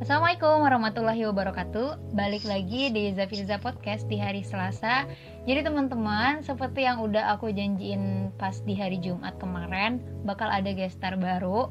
Assalamualaikum 0.00 0.64
warahmatullahi 0.64 1.28
wabarakatuh. 1.28 2.16
Balik 2.16 2.48
lagi 2.48 2.88
di 2.88 3.12
Zafirza 3.12 3.60
Podcast 3.60 4.08
di 4.08 4.16
hari 4.16 4.40
Selasa. 4.40 5.04
Jadi 5.44 5.60
teman-teman 5.60 6.40
seperti 6.40 6.88
yang 6.88 7.04
udah 7.04 7.36
aku 7.36 7.52
janjiin 7.52 8.32
pas 8.40 8.64
di 8.64 8.72
hari 8.80 8.96
Jumat 8.96 9.36
kemarin 9.36 10.00
Bakal 10.24 10.48
ada 10.48 10.72
gestar 10.72 11.20
baru. 11.20 11.68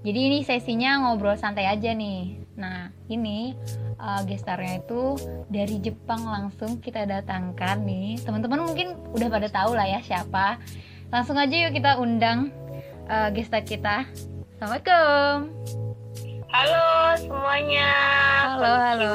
Jadi 0.00 0.16
ini 0.16 0.38
sesinya 0.48 0.96
ngobrol 1.04 1.36
santai 1.36 1.68
aja 1.68 1.92
nih. 1.92 2.40
Nah 2.56 2.88
ini 3.12 3.52
uh, 4.00 4.24
gestarnya 4.24 4.80
itu 4.80 5.20
dari 5.52 5.76
Jepang 5.84 6.24
langsung 6.24 6.80
kita 6.80 7.04
datangkan 7.04 7.84
nih. 7.84 8.16
Teman-teman 8.24 8.64
mungkin 8.64 8.96
udah 9.12 9.28
pada 9.28 9.52
tahu 9.52 9.76
lah 9.76 9.84
ya 9.84 10.00
siapa. 10.00 10.56
Langsung 11.12 11.36
aja 11.36 11.52
yuk 11.52 11.76
kita 11.76 12.00
undang 12.00 12.48
uh, 13.12 13.28
gestar 13.28 13.60
kita. 13.60 14.08
Assalamualaikum 14.56 15.52
Halo 16.48 17.12
semuanya. 17.20 17.92
Halo, 18.56 18.72
halo. 18.72 19.12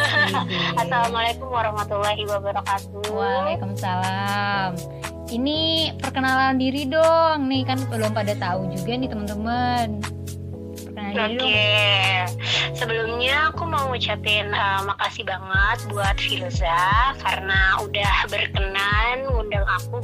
Assalamualaikum 0.84 1.48
warahmatullahi 1.48 2.20
wabarakatuh. 2.28 3.08
Waalaikumsalam. 3.08 4.76
Ini 5.32 5.58
perkenalan 5.96 6.60
diri 6.60 6.84
dong. 6.84 7.48
Nih 7.48 7.64
kan 7.64 7.80
belum 7.88 8.12
pada 8.12 8.36
tahu 8.36 8.68
juga 8.76 8.92
nih 8.92 9.08
teman-teman. 9.08 10.04
Oke, 11.10 11.42
okay. 11.42 12.22
sebelumnya 12.76 13.50
aku 13.50 13.66
mau 13.66 13.90
ngucapin 13.90 14.46
uh, 14.54 14.84
makasih 14.86 15.26
banget 15.26 15.78
buat 15.90 16.16
Filza 16.22 17.16
karena 17.18 17.82
udah 17.82 18.14
berkenan 18.30 19.09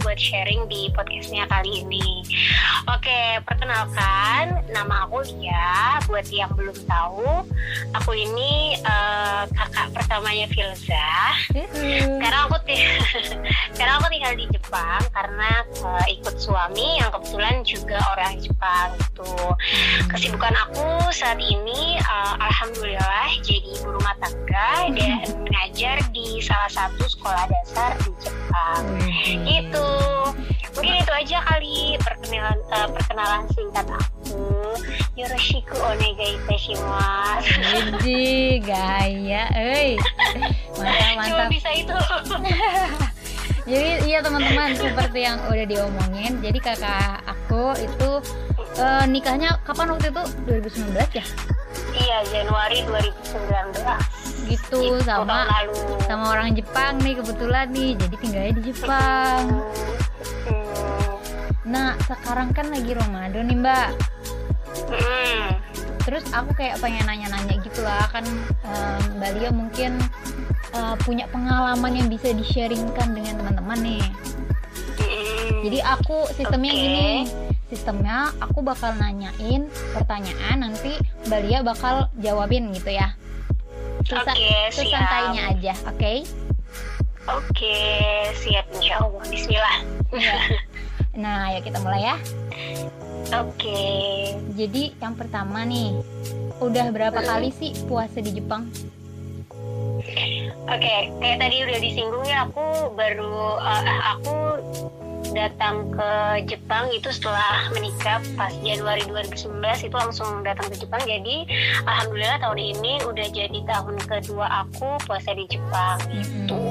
buat 0.07 0.23
sharing 0.23 0.71
di 0.71 0.87
podcastnya 0.95 1.51
kali 1.51 1.83
ini. 1.83 2.23
Oke, 2.87 3.43
perkenalkan 3.43 4.63
nama 4.71 5.03
aku 5.03 5.19
Lia. 5.35 5.99
Buat 6.07 6.31
yang 6.31 6.55
belum 6.55 6.79
tahu, 6.87 7.43
aku 7.91 8.15
ini 8.15 8.79
uh, 8.87 9.51
kakak 9.51 9.91
pertamanya 9.91 10.47
Filza. 10.47 11.11
Sekarang 11.75 12.47
aku 12.47 12.63
sekarang 13.75 13.95
aku 13.99 14.07
tinggal 14.15 14.35
di 14.39 14.47
Jepang 14.55 15.03
karena 15.11 15.67
uh, 15.83 16.07
ikut 16.07 16.39
suami 16.39 17.03
yang 17.03 17.11
kebetulan 17.11 17.67
juga 17.67 17.99
orang 18.15 18.39
Jepang. 18.39 18.95
Tuh 19.11 19.27
gitu. 19.27 19.59
kesibukan 20.15 20.55
aku 20.55 21.11
saat 21.11 21.43
ini 21.43 21.99
uh, 22.07 22.39
alhamdulillah 22.39 23.35
jadi 23.43 23.75
ibu 23.75 23.91
rumah 23.91 24.15
tangga 24.23 24.87
dan 24.95 25.27
mengajar 25.43 25.99
di 26.15 26.39
salah 26.39 26.71
satu 26.71 27.11
sekolah 27.11 27.51
dasar 27.51 27.91
di 28.07 28.15
Jepang. 28.23 28.85
Mungkin 30.77 30.95
itu 31.01 31.13
aja 31.13 31.39
kali 31.49 31.97
perkenalan 32.05 32.59
uh, 32.69 32.89
perkenalan 32.93 33.43
singkat 33.57 33.87
aku. 33.89 34.77
Yoroshiku 35.17 35.77
onegai 35.81 36.37
itashimasu. 36.37 37.57
Jadi 37.65 38.61
gaya, 38.61 39.49
eh 39.57 39.97
mantap 40.77 41.17
mantap. 41.17 41.29
Cuma 41.33 41.45
bisa 41.49 41.71
itu. 41.73 41.97
jadi 43.67 44.07
iya 44.07 44.19
teman-teman 44.23 44.79
seperti 44.79 45.27
yang 45.27 45.43
udah 45.51 45.67
diomongin 45.67 46.39
jadi 46.39 46.59
kakak 46.63 47.19
aku 47.27 47.75
itu 47.83 48.11
uh, 48.79 49.05
nikahnya 49.11 49.59
kapan 49.67 49.91
waktu 49.91 50.15
itu 50.15 50.23
2019 50.47 51.19
ya 51.19 51.27
iya 51.99 52.19
Januari 52.31 52.87
2019 52.87 53.83
gitu 54.45 54.79
itu 54.79 54.97
sama 55.09 55.49
sama 56.05 56.25
orang 56.37 56.53
Jepang 56.53 57.01
nih 57.01 57.19
kebetulan 57.19 57.67
nih 57.73 57.91
jadi 57.97 58.17
tinggalnya 58.21 58.53
di 58.55 58.63
Jepang 58.71 59.43
hmm. 60.47 61.15
nah 61.67 61.97
sekarang 62.05 62.53
kan 62.53 62.69
lagi 62.71 62.93
Ramadan 62.93 63.45
nih 63.49 63.59
mbak 63.59 63.89
hmm. 64.93 65.45
terus 66.07 66.25
aku 66.31 66.55
kayak 66.55 66.79
pengen 66.79 67.09
nanya-nanya 67.09 67.57
gitu 67.65 67.81
lah 67.83 68.07
kan 68.13 68.23
um, 68.63 69.01
Mbak 69.19 69.31
Lia 69.41 69.51
mungkin 69.51 69.99
uh, 70.77 70.95
punya 71.03 71.27
pengalaman 71.33 71.99
yang 71.99 72.07
bisa 72.07 72.31
di-sharingkan 72.31 73.17
dengan 73.17 73.43
teman-teman 73.43 73.79
nih 73.83 74.05
hmm. 75.03 75.67
jadi 75.67 75.79
aku 75.97 76.31
sistemnya 76.37 76.71
okay. 76.71 76.83
gini 76.87 77.11
sistemnya 77.67 78.31
aku 78.39 78.63
bakal 78.63 78.95
nanyain 78.95 79.67
pertanyaan 79.91 80.71
nanti 80.71 80.95
Mbak 81.27 81.41
Lia 81.43 81.61
bakal 81.67 82.07
jawabin 82.23 82.71
gitu 82.71 82.95
ya 82.95 83.11
susah 84.07 84.35
okay, 84.39 84.71
santainya 84.71 85.43
aja 85.51 85.75
oke 85.83 85.99
okay? 85.99 86.19
oke 87.27 87.43
okay, 87.51 88.31
siap 88.39 88.67
insya 88.79 89.03
Allah 89.03 89.25
Bismillah 89.27 89.79
ya. 90.15 90.39
nah 91.19 91.51
ya 91.51 91.59
kita 91.59 91.83
mulai 91.83 92.15
ya 92.15 92.17
oke 93.35 93.51
okay. 93.59 94.39
jadi 94.55 94.95
yang 95.03 95.19
pertama 95.19 95.67
nih 95.67 95.91
udah 96.63 96.87
berapa 96.95 97.19
hmm. 97.19 97.27
kali 97.27 97.51
sih 97.51 97.75
puasa 97.91 98.23
di 98.23 98.31
Jepang 98.31 98.71
Oke, 100.67 100.83
okay, 100.83 101.01
kayak 101.23 101.39
tadi 101.47 101.57
udah 101.63 101.79
disinggung 101.79 102.27
ya, 102.27 102.47
aku 102.47 102.91
baru 102.95 103.59
uh, 103.59 103.83
aku 104.19 104.39
datang 105.33 105.91
ke 105.91 106.11
Jepang 106.47 106.93
itu 106.93 107.09
setelah 107.11 107.71
menikah 107.73 108.23
pas 108.39 108.53
Januari 108.63 109.03
2019 109.09 109.59
itu 109.87 109.97
langsung 109.97 110.45
datang 110.45 110.69
ke 110.71 110.77
Jepang 110.79 111.03
jadi 111.03 111.47
alhamdulillah 111.89 112.39
tahun 112.43 112.61
ini 112.61 112.93
udah 113.07 113.27
jadi 113.33 113.59
tahun 113.67 113.97
kedua 114.05 114.47
aku 114.67 115.01
puasa 115.09 115.33
di 115.35 115.49
Jepang 115.51 115.99
itu. 116.13 116.63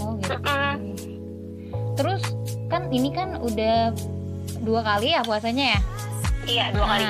Oh 0.00 0.12
gitu. 0.20 0.36
Terus 1.98 2.22
kan 2.70 2.88
ini 2.92 3.10
kan 3.10 3.40
udah 3.40 3.92
dua 4.62 4.80
kali 4.84 5.16
ya 5.16 5.24
puasanya 5.24 5.78
ya? 5.78 5.80
Iya 6.46 6.64
dua 6.76 6.84
nah, 6.84 6.90
kali. 6.94 7.06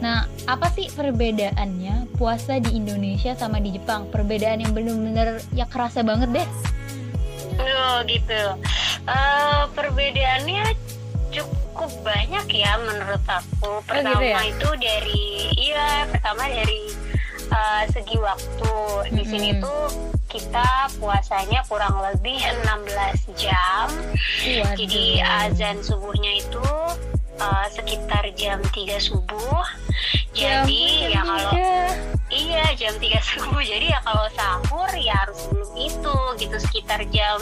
Nah 0.00 0.18
apa 0.48 0.66
sih 0.72 0.86
perbedaannya 0.92 2.16
puasa 2.16 2.60
di 2.60 2.76
Indonesia 2.76 3.32
sama 3.36 3.60
di 3.60 3.74
Jepang? 3.74 4.08
Perbedaan 4.08 4.60
yang 4.64 4.72
bener-bener 4.72 5.40
ya 5.56 5.66
kerasa 5.68 6.00
banget 6.04 6.42
deh. 6.42 6.48
Oh 7.60 8.00
gitu 8.08 8.56
Uh, 9.08 9.64
perbedaannya 9.72 10.76
cukup 11.32 11.90
banyak 12.04 12.46
ya 12.52 12.76
menurut 12.84 13.24
aku. 13.24 13.80
Pertama 13.86 14.18
oh, 14.18 14.22
gitu 14.22 14.36
ya? 14.36 14.40
itu 14.44 14.68
dari 14.76 15.24
iya 15.56 15.86
pertama 16.10 16.44
dari 16.50 16.92
uh, 17.50 17.84
segi 17.88 18.16
waktu. 18.20 18.74
Di 19.10 19.22
mm-hmm. 19.22 19.30
sini 19.30 19.50
tuh 19.62 19.84
kita 20.30 20.92
puasanya 21.02 21.66
kurang 21.66 21.98
lebih 21.98 22.38
16 22.62 23.34
jam. 23.34 23.86
Waduh. 23.90 24.76
Jadi 24.78 25.18
azan 25.20 25.82
subuhnya 25.82 26.32
itu 26.38 26.66
uh, 27.40 27.66
sekitar 27.72 28.30
jam 28.38 28.62
3 28.62 29.00
subuh. 29.00 29.64
Ya 30.36 30.62
Jadi 30.62 31.10
ya, 31.10 31.20
ya 31.20 31.22
kalau 31.26 31.52
iya 32.30 32.64
jam 32.78 32.94
3 32.96 33.20
subuh. 33.20 33.62
Jadi 33.62 33.90
ya 33.90 34.00
kalau 34.06 34.26
sahur 34.34 34.90
ya 34.96 35.26
harus 35.26 35.38
sebelum 35.46 35.70
itu 35.76 36.16
gitu 36.38 36.56
sekitar 36.62 37.02
jam 37.10 37.38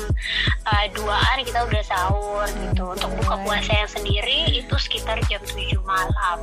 uh, 0.65 0.87
2-an 0.97 1.38
kita 1.44 1.60
udah 1.69 1.82
sahur 1.84 2.49
gitu. 2.49 2.84
Untuk 2.97 3.10
buka 3.22 3.37
puasa 3.44 3.72
yang 3.84 3.91
sendiri 3.91 4.49
itu 4.53 4.75
sekitar 4.81 5.21
jam 5.28 5.41
7 5.44 5.78
malam. 5.84 6.38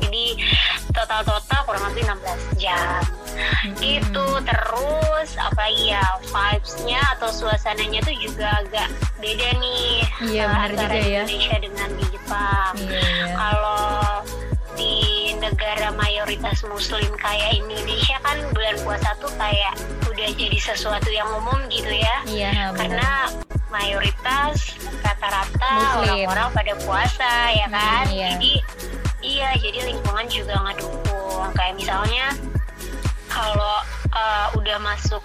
Jadi 0.00 0.40
total-total 0.96 1.60
kurang 1.68 1.84
lebih 1.92 2.08
16 2.08 2.64
jam. 2.64 3.00
Hmm. 3.38 3.76
Gitu 3.78 4.26
terus 4.42 5.30
apa 5.38 5.64
ya 5.70 6.02
vibes-nya 6.26 6.98
atau 7.20 7.30
suasananya 7.30 8.02
tuh 8.02 8.16
juga 8.18 8.50
agak 8.64 8.88
beda 9.22 9.48
nih 9.60 10.02
iya, 10.26 10.48
uh, 10.48 10.66
antara 10.66 10.96
ya. 10.98 11.22
Indonesia 11.22 11.58
dengan 11.60 11.88
di 11.94 12.04
Jepang. 12.10 12.72
Iya, 12.80 12.98
iya. 12.98 13.26
Kalau 13.36 13.86
di 14.78 15.17
negara 15.48 15.88
mayoritas 15.96 16.60
muslim 16.68 17.08
kayak 17.16 17.56
Indonesia 17.56 18.20
kan 18.20 18.36
bulan 18.52 18.76
puasa 18.84 19.16
tuh 19.16 19.32
kayak 19.40 19.72
udah 20.04 20.28
jadi 20.36 20.58
sesuatu 20.60 21.08
yang 21.08 21.28
umum 21.32 21.56
gitu 21.72 21.88
ya. 21.88 22.16
Iya, 22.28 22.76
Karena 22.76 23.32
mayoritas 23.72 24.76
rata-rata 25.00 26.04
orang-orang 26.04 26.48
pada 26.52 26.72
puasa 26.84 27.32
ya 27.56 27.66
hmm, 27.68 27.74
kan. 27.76 28.04
Hmm, 28.04 28.12
iya. 28.12 28.28
Jadi 28.36 28.52
iya, 29.24 29.48
jadi 29.56 29.78
lingkungan 29.88 30.26
juga 30.28 30.54
ngedukung. 30.68 31.48
Kayak 31.56 31.74
misalnya 31.80 32.26
kalau 33.32 33.76
uh, 34.12 34.46
udah 34.56 34.76
masuk 34.84 35.24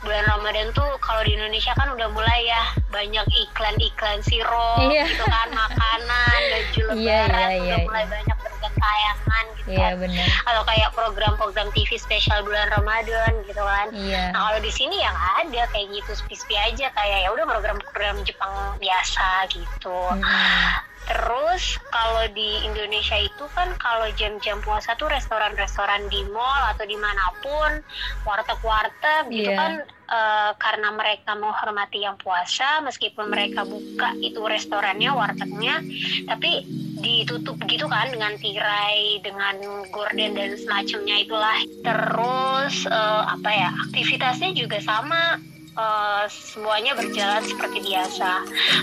bulan 0.00 0.24
Ramadan 0.26 0.72
tuh 0.72 0.88
kalau 1.04 1.20
di 1.22 1.36
Indonesia 1.36 1.76
kan 1.76 1.92
udah 1.92 2.08
mulai 2.10 2.48
ya 2.48 2.62
banyak 2.88 3.26
iklan-iklan 3.28 4.18
sirup 4.24 4.88
iya. 4.88 5.04
gitu 5.04 5.24
kan 5.28 5.48
makanan 5.52 6.40
baju 6.48 6.84
lebaran 6.96 6.96
iya, 6.96 7.20
iya, 7.28 7.60
udah 7.60 7.78
iya, 7.78 7.86
mulai 7.86 8.04
iya. 8.08 8.12
banyak 8.16 8.38
bergentayangan 8.60 9.44
gitu 9.56 9.70
iya, 9.72 9.96
kan 9.96 10.10
kalau 10.44 10.62
kayak 10.68 10.90
program-program 10.92 11.68
TV 11.72 11.96
spesial 11.96 12.44
bulan 12.44 12.68
Ramadan 12.76 13.32
gitu 13.48 13.62
kan 13.64 13.88
iya. 13.96 14.28
nah 14.36 14.52
kalau 14.52 14.60
di 14.60 14.72
sini 14.72 15.00
yang 15.00 15.16
ada 15.16 15.64
kayak 15.72 15.88
gitu 15.96 16.12
sepi-sepi 16.12 16.54
aja 16.60 16.92
kayak 16.92 17.18
ya 17.24 17.28
udah 17.32 17.48
program-program 17.48 18.20
Jepang 18.28 18.76
biasa 18.76 19.48
gitu 19.48 20.00
hmm. 20.12 20.88
Terus 21.10 21.80
kalau 21.90 22.28
di 22.36 22.62
Indonesia 22.62 23.18
itu 23.18 23.44
kan 23.56 23.74
kalau 23.82 24.06
jam-jam 24.14 24.62
puasa 24.62 24.94
tuh 24.94 25.10
restoran-restoran 25.10 26.06
di 26.06 26.22
mall 26.30 26.70
atau 26.70 26.86
di 26.86 26.94
mana 26.94 27.34
pun 27.42 27.82
warteg-warteg 28.28 29.26
yeah. 29.26 29.34
gitu 29.34 29.50
iya. 29.50 29.58
kan 29.58 29.72
uh, 30.10 30.52
karena 30.58 30.90
mereka 30.92 31.38
menghormati 31.38 32.02
yang 32.02 32.18
puasa 32.18 32.82
meskipun 32.82 33.30
mereka 33.30 33.62
buka 33.62 34.12
itu 34.18 34.42
restorannya 34.42 35.14
wartegnya 35.14 35.80
tapi 36.26 36.66
ditutup 37.00 37.56
gitu 37.64 37.88
kan 37.88 38.12
dengan 38.12 38.36
tirai, 38.36 39.24
dengan 39.24 39.56
gorden 39.88 40.36
dan 40.36 40.52
semacamnya 40.60 41.24
itulah. 41.24 41.56
Terus 41.80 42.84
uh, 42.84 43.24
apa 43.24 43.50
ya 43.50 43.70
aktivitasnya 43.88 44.52
juga 44.52 44.78
sama 44.84 45.40
uh, 45.80 46.24
semuanya 46.28 46.92
berjalan 46.92 47.40
seperti 47.40 47.80
biasa. 47.88 48.30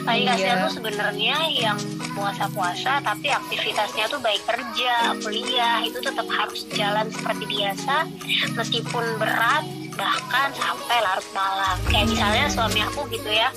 Tadi 0.02 0.22
iya. 0.26 0.34
kasihan 0.34 0.58
tuh 0.66 0.74
sebenarnya 0.82 1.38
yang 1.54 1.78
puasa-puasa 2.18 3.06
tapi 3.06 3.30
aktivitasnya 3.30 4.10
tuh 4.10 4.18
baik 4.18 4.42
kerja, 4.50 5.14
kuliah 5.22 5.86
itu 5.86 6.02
tetap 6.02 6.26
harus 6.26 6.66
jalan 6.74 7.08
seperti 7.14 7.46
biasa 7.46 8.10
meskipun 8.58 9.06
berat 9.22 9.66
bahkan 9.98 10.54
sampai 10.54 10.98
larut 11.02 11.30
malam. 11.34 11.76
Kayak 11.90 12.08
misalnya 12.14 12.46
suami 12.48 12.80
aku 12.86 13.10
gitu 13.12 13.28
ya. 13.28 13.50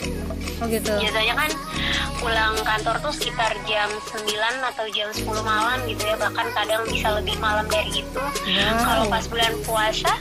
Oh 0.61 0.67
gitu. 0.67 0.91
Biasanya 0.91 1.35
kan 1.37 1.51
pulang 2.21 2.57
kantor 2.65 2.97
tuh 3.01 3.13
sekitar 3.17 3.53
jam 3.65 3.89
9 4.13 4.29
atau 4.75 4.87
jam 4.93 5.09
10 5.13 5.25
malam 5.41 5.79
gitu 5.89 6.03
ya 6.05 6.17
bahkan 6.21 6.49
kadang 6.53 6.83
bisa 6.89 7.09
lebih 7.17 7.37
malam 7.41 7.65
dari 7.69 8.05
itu. 8.05 8.21
Wow. 8.21 8.81
Kalau 8.85 9.05
pas 9.09 9.25
bulan 9.29 9.53
puasa 9.65 10.13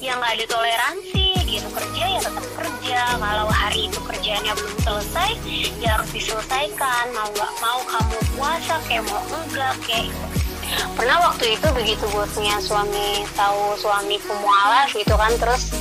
ya 0.00 0.12
nggak 0.20 0.32
ada 0.36 0.44
toleransi 0.52 1.26
gitu 1.46 1.68
kerja 1.72 2.04
ya 2.04 2.20
tetap 2.20 2.46
kerja 2.58 3.00
kalau 3.16 3.48
hari 3.48 3.88
itu 3.88 3.98
kerjanya 4.02 4.52
belum 4.52 4.76
selesai 4.84 5.30
ya 5.80 5.96
harus 5.96 6.10
diselesaikan 6.12 7.04
mau 7.16 7.30
nggak 7.32 7.52
mau 7.64 7.80
kamu 7.86 8.18
puasa 8.36 8.74
kayak 8.90 9.06
mau 9.08 9.22
enggak 9.24 9.74
kayak 9.86 10.12
pernah 10.96 11.20
waktu 11.24 11.56
itu 11.56 11.68
begitu 11.76 12.04
bosnya 12.12 12.56
suami 12.60 13.24
tahu 13.36 13.76
suamiku 13.76 14.32
mualaf 14.40 14.88
gitu 14.92 15.14
kan 15.16 15.32
terus 15.36 15.72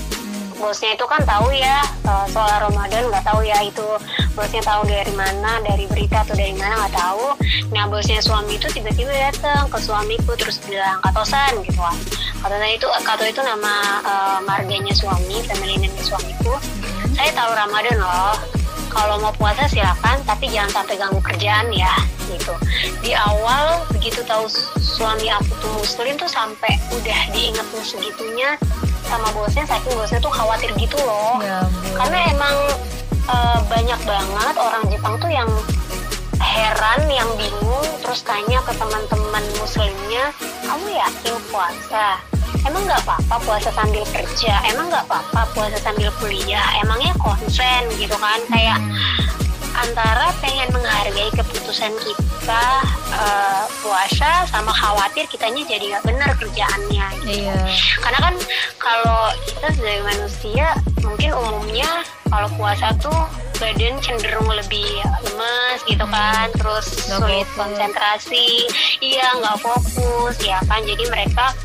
bosnya 0.55 0.95
itu 0.95 1.05
kan 1.05 1.21
tahu 1.27 1.51
ya 1.51 1.83
uh, 2.07 2.25
soal 2.31 2.71
Ramadan 2.71 3.11
nggak 3.11 3.27
tahu 3.27 3.43
ya 3.43 3.59
itu 3.61 3.85
bosnya 4.33 4.63
tahu 4.63 4.87
dari 4.87 5.11
mana 5.13 5.59
dari 5.63 5.85
berita 5.87 6.23
atau 6.23 6.35
dari 6.35 6.55
mana 6.55 6.87
nggak 6.87 6.95
tahu. 6.95 7.25
Nah 7.75 7.85
bosnya 7.91 8.23
suami 8.23 8.55
itu 8.55 8.67
tiba-tiba 8.71 9.11
datang 9.11 9.67
ke 9.67 9.77
suamiku 9.79 10.33
terus 10.39 10.59
bilang 10.63 10.99
katosan 11.03 11.59
gitu 11.63 11.79
kan. 11.79 11.97
Katosan 12.39 12.71
itu 12.71 12.87
kato 13.03 13.23
itu 13.27 13.41
nama 13.43 13.75
uh, 14.03 14.39
marganya 14.47 14.95
suami 14.95 15.43
family 15.43 15.91
suamiku. 15.99 16.55
Saya 17.15 17.31
tahu 17.35 17.51
Ramadan 17.55 17.95
loh 17.99 18.54
kalau 18.95 19.19
mau 19.19 19.35
puasa 19.35 19.67
silakan 19.67 20.17
tapi 20.23 20.47
jangan 20.47 20.81
sampai 20.81 20.95
ganggu 20.95 21.19
kerjaan 21.19 21.67
ya 21.75 21.91
gitu. 22.31 22.55
Di 23.03 23.11
awal 23.11 23.83
begitu 23.91 24.23
tahu 24.23 24.47
suami 24.79 25.27
aku 25.27 25.51
tuh 25.59 25.71
muslim 25.75 26.15
tuh 26.15 26.31
sampai 26.31 26.79
udah 26.95 27.19
diingetin 27.35 27.83
segitunya 27.83 28.55
sama 29.05 29.29
bosnya 29.35 29.67
saking 29.67 29.93
bosnya 29.93 30.17
tuh 30.23 30.31
khawatir 30.31 30.71
gitu 30.79 30.97
loh. 31.03 31.43
Ya, 31.43 31.67
karena 31.99 32.19
emang 32.31 32.55
uh, 33.27 33.59
banyak 33.67 33.99
banget 34.07 34.55
orang 34.55 34.83
Jepang 34.87 35.15
tuh 35.19 35.29
yang 35.29 35.51
heran 36.39 37.03
yang 37.11 37.27
bingung 37.35 37.87
terus 37.99 38.23
tanya 38.23 38.63
ke 38.63 38.71
teman-teman 38.75 39.43
muslimnya 39.59 40.31
kamu 40.63 40.87
yakin 40.95 41.35
puasa 41.51 42.19
emang 42.65 42.83
nggak 42.89 43.01
apa-apa 43.05 43.35
puasa 43.45 43.69
sambil 43.71 44.03
kerja 44.11 44.53
emang 44.73 44.89
nggak 44.89 45.05
apa-apa 45.07 45.41
puasa 45.53 45.77
sambil 45.79 46.09
kuliah 46.17 46.65
emangnya 46.81 47.13
konsen 47.21 47.81
gitu 47.97 48.17
kan 48.17 48.41
kayak 48.49 48.81
antara 49.75 50.31
pengen 50.39 50.71
menghargai 50.71 51.29
keputusan 51.35 51.91
kita 51.99 52.65
uh, 53.11 53.67
puasa 53.83 54.47
sama 54.47 54.71
khawatir 54.71 55.27
kitanya 55.27 55.67
jadi 55.67 55.95
nggak 55.95 56.05
benar 56.07 56.31
kerjaannya 56.39 57.07
gitu. 57.27 57.43
Iya. 57.43 57.59
Karena 57.99 58.19
kan 58.23 58.35
kalau 58.79 59.23
kita 59.43 59.67
sebagai 59.75 60.03
manusia 60.07 60.67
mungkin 61.03 61.31
umumnya 61.35 62.07
kalau 62.31 62.47
puasa 62.55 62.95
tuh 63.03 63.27
badan 63.55 63.95
cenderung 64.03 64.47
lebih 64.51 64.87
lemes 65.23 65.79
gitu 65.87 66.03
hmm. 66.03 66.11
kan 66.11 66.47
terus 66.59 66.85
sulit 67.07 67.47
konsentrasi 67.55 68.67
iya 68.99 69.31
nggak 69.39 69.63
fokus 69.63 70.35
ya 70.43 70.59
kan 70.67 70.83
jadi 70.83 71.03
mereka 71.07 71.55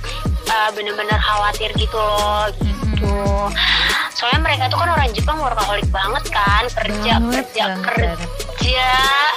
uh, 0.50 0.70
bener-bener 0.75 1.19
khawatir 1.23 1.70
gitu 1.79 1.97
loh 1.97 2.50
gitu 2.58 3.06
hmm 3.06 3.50
soalnya 4.20 4.41
mereka 4.44 4.69
tuh 4.69 4.79
kan 4.85 4.93
orang 4.93 5.08
Jepang 5.17 5.41
workaholic 5.41 5.88
banget 5.88 6.25
kan 6.29 6.69
kerja 6.69 7.17
banget, 7.17 7.49
kerja 7.49 7.64
banget. 7.73 7.85
kerja 7.88 8.88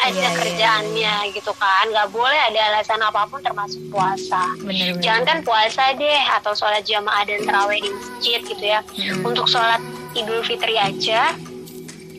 aja 0.03 0.11
iya, 0.11 0.11
iya, 0.11 0.29
kerjaannya 0.35 1.15
gitu 1.31 1.51
kan 1.55 1.87
nggak 1.87 2.11
boleh 2.11 2.35
ada 2.51 2.59
alasan 2.67 2.99
apa 2.99 3.23
pun 3.31 3.39
termasuk 3.39 3.79
puasa 3.87 4.43
bener, 4.59 4.99
bener. 4.99 4.99
jangan 4.99 5.23
kan 5.23 5.37
puasa 5.47 5.95
deh 5.95 6.23
atau 6.35 6.51
sholat 6.51 6.83
jamaah 6.83 7.23
dan 7.23 7.47
terawih 7.47 7.79
di 7.79 7.89
masjid 7.95 8.39
gitu 8.43 8.59
ya 8.59 8.83
hmm. 8.83 9.23
untuk 9.23 9.47
sholat 9.47 9.79
idul 10.19 10.43
fitri 10.43 10.75
aja 10.75 11.31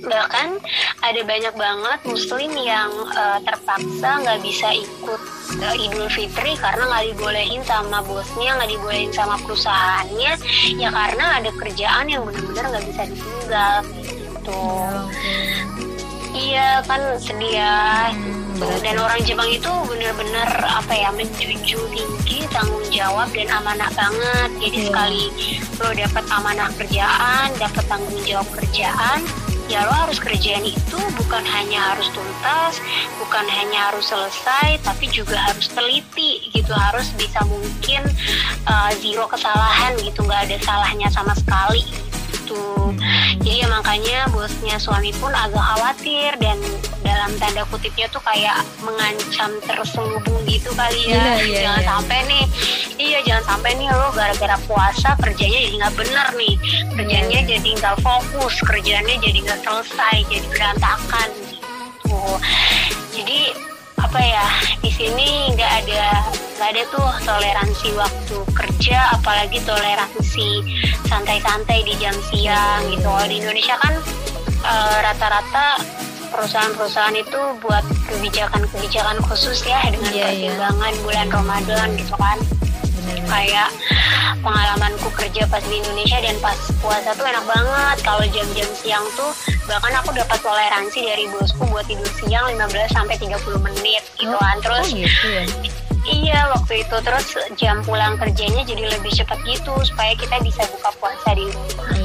bahkan 0.04 0.60
ada 1.04 1.20
banyak 1.24 1.54
banget 1.56 2.00
muslim 2.08 2.52
yang 2.56 2.90
uh, 3.12 3.38
terpaksa 3.44 4.24
nggak 4.24 4.40
bisa 4.44 4.68
ikut 4.72 5.20
uh, 5.60 5.74
Idul 5.76 6.08
Fitri 6.12 6.56
karena 6.56 6.88
nggak 6.88 7.04
dibolehin 7.12 7.62
sama 7.64 8.00
bosnya 8.04 8.56
nggak 8.56 8.70
dibolehin 8.70 9.12
sama 9.12 9.36
perusahaannya 9.42 10.32
ya 10.78 10.88
karena 10.88 11.24
ada 11.40 11.50
kerjaan 11.52 12.06
yang 12.08 12.22
benar-benar 12.24 12.64
nggak 12.72 12.86
bisa 12.88 13.02
ditinggal 13.08 13.76
gitu. 14.44 14.64
Iya 16.34 16.82
kan 16.90 17.14
sedih 17.22 17.62
ya 17.62 18.10
hmm, 18.10 18.82
dan 18.82 18.98
orang 18.98 19.22
Jepang 19.22 19.46
itu 19.54 19.70
benar-benar 19.86 20.50
apa 20.66 20.90
ya 20.90 21.14
menjunjung 21.14 21.86
tinggi 21.94 22.42
tanggung 22.50 22.82
jawab 22.90 23.30
dan 23.30 23.46
amanah 23.54 23.86
banget. 23.94 24.50
Jadi 24.58 24.78
yeah. 24.82 24.86
sekali 24.90 25.24
lo 25.78 25.90
dapat 25.94 26.24
amanah 26.34 26.68
kerjaan 26.74 27.48
dapat 27.54 27.84
tanggung 27.86 28.18
jawab 28.26 28.48
kerjaan 28.50 29.22
ya 29.69 29.88
lo 29.88 29.93
harus 29.93 30.20
kerjaan 30.20 30.64
itu 30.64 30.99
bukan 31.16 31.44
hanya 31.44 31.94
harus 31.94 32.12
tuntas, 32.12 32.78
bukan 33.16 33.46
hanya 33.49 33.93
harus 33.93 34.12
selesai, 34.12 34.81
tapi 34.84 35.08
juga 35.08 35.40
harus 35.40 35.72
teliti 35.72 36.52
gitu, 36.52 36.72
harus 36.72 37.08
bisa 37.16 37.40
mungkin 37.49 38.05
uh, 38.69 38.93
zero 39.00 39.25
kesalahan 39.26 39.96
gitu, 40.05 40.20
nggak 40.25 40.52
ada 40.52 40.56
salahnya 40.61 41.08
sama 41.08 41.32
sekali 41.32 42.03
gitu. 42.54 42.94
Jadi 43.44 43.60
ya 43.60 43.66
makanya 43.68 44.18
bosnya 44.30 44.76
suami 44.78 45.10
pun 45.18 45.34
agak 45.34 45.60
khawatir 45.60 46.30
dan 46.38 46.58
dalam 47.04 47.30
tanda 47.36 47.66
kutipnya 47.68 48.08
tuh 48.08 48.22
kayak 48.24 48.64
mengancam 48.80 49.50
terselubung 49.66 50.40
gitu 50.48 50.70
kali 50.72 51.10
ya. 51.10 51.14
Yeah, 51.14 51.38
yeah, 51.44 51.62
jangan 51.68 51.82
yeah. 51.82 51.90
sampai 51.92 52.18
nih, 52.30 52.44
iya 52.96 53.18
jangan 53.26 53.44
sampai 53.54 53.70
nih 53.76 53.88
lo 53.92 54.08
gara-gara 54.14 54.56
puasa 54.64 55.18
kerjanya 55.20 55.58
jadi 55.60 55.76
nggak 55.84 55.96
bener 55.98 56.28
nih, 56.38 56.54
kerjanya 56.96 57.40
yeah. 57.42 57.50
jadi 57.58 57.68
nggak 57.82 57.96
fokus, 58.00 58.54
kerjanya 58.64 59.14
jadi 59.20 59.38
nggak 59.44 59.60
selesai, 59.66 60.16
jadi 60.30 60.46
berantakan 60.48 61.28
gitu. 61.50 62.22
Jadi 63.14 63.40
apa 63.99 64.19
ya 64.19 64.46
di 64.82 64.91
sini 64.91 65.50
nggak 65.55 65.73
ada 65.85 66.26
nggak 66.58 66.69
ada 66.75 66.82
tuh 66.91 67.11
toleransi 67.26 67.88
waktu 67.99 68.37
kerja 68.55 68.99
apalagi 69.19 69.58
toleransi 69.62 70.62
santai-santai 71.06 71.83
di 71.83 71.95
jam 71.99 72.14
siang 72.30 72.83
gitu 72.90 73.07
kalau 73.07 73.26
di 73.26 73.42
Indonesia 73.42 73.75
kan 73.78 73.95
uh, 74.66 74.99
rata-rata 75.02 75.83
perusahaan-perusahaan 76.35 77.14
itu 77.14 77.40
buat 77.62 77.87
kebijakan-kebijakan 78.11 79.23
khusus 79.30 79.62
ya 79.62 79.78
dengan 79.87 80.11
yeah, 80.11 80.30
iya. 80.35 80.50
pertimbangan 80.50 80.90
yeah. 80.90 81.02
bulan 81.07 81.26
Ramadan 81.30 81.88
gitu 81.95 82.14
kan 82.18 82.38
kayak 83.28 83.68
pengalamanku 84.44 85.08
kerja 85.16 85.49
pas 85.49 85.64
di 85.64 85.80
Indonesia 85.80 86.20
dan 86.20 86.37
pas 86.44 86.56
puasa 86.80 87.16
tuh 87.16 87.25
enak 87.25 87.44
banget 87.49 87.96
kalau 88.04 88.25
jam-jam 88.28 88.68
siang 88.76 89.04
tuh 89.16 89.32
bahkan 89.64 89.92
aku 90.00 90.12
dapat 90.12 90.38
toleransi 90.44 91.00
dari 91.00 91.25
bosku 91.32 91.64
buat 91.73 91.88
tidur 91.88 92.08
siang 92.20 92.52
15 92.52 92.92
sampai 92.92 93.16
30 93.16 93.40
menit 93.64 94.02
gitu 94.20 94.37
kan 94.37 94.56
terus 94.61 94.92
oh, 94.92 94.96
gitu 94.96 95.26
ya? 95.28 95.44
Iya 96.04 96.52
waktu 96.52 96.84
itu 96.84 96.96
terus 97.00 97.32
jam 97.56 97.80
pulang 97.80 98.20
kerjanya 98.20 98.61
jadi 98.61 98.92
lebih 98.92 99.08
cepat 99.08 99.40
gitu 99.49 99.73
supaya 99.88 100.12
kita 100.12 100.37
bisa 100.44 100.61
buka 100.68 100.92
puasa 101.00 101.32
di 101.32 101.49
rumah. 101.49 102.03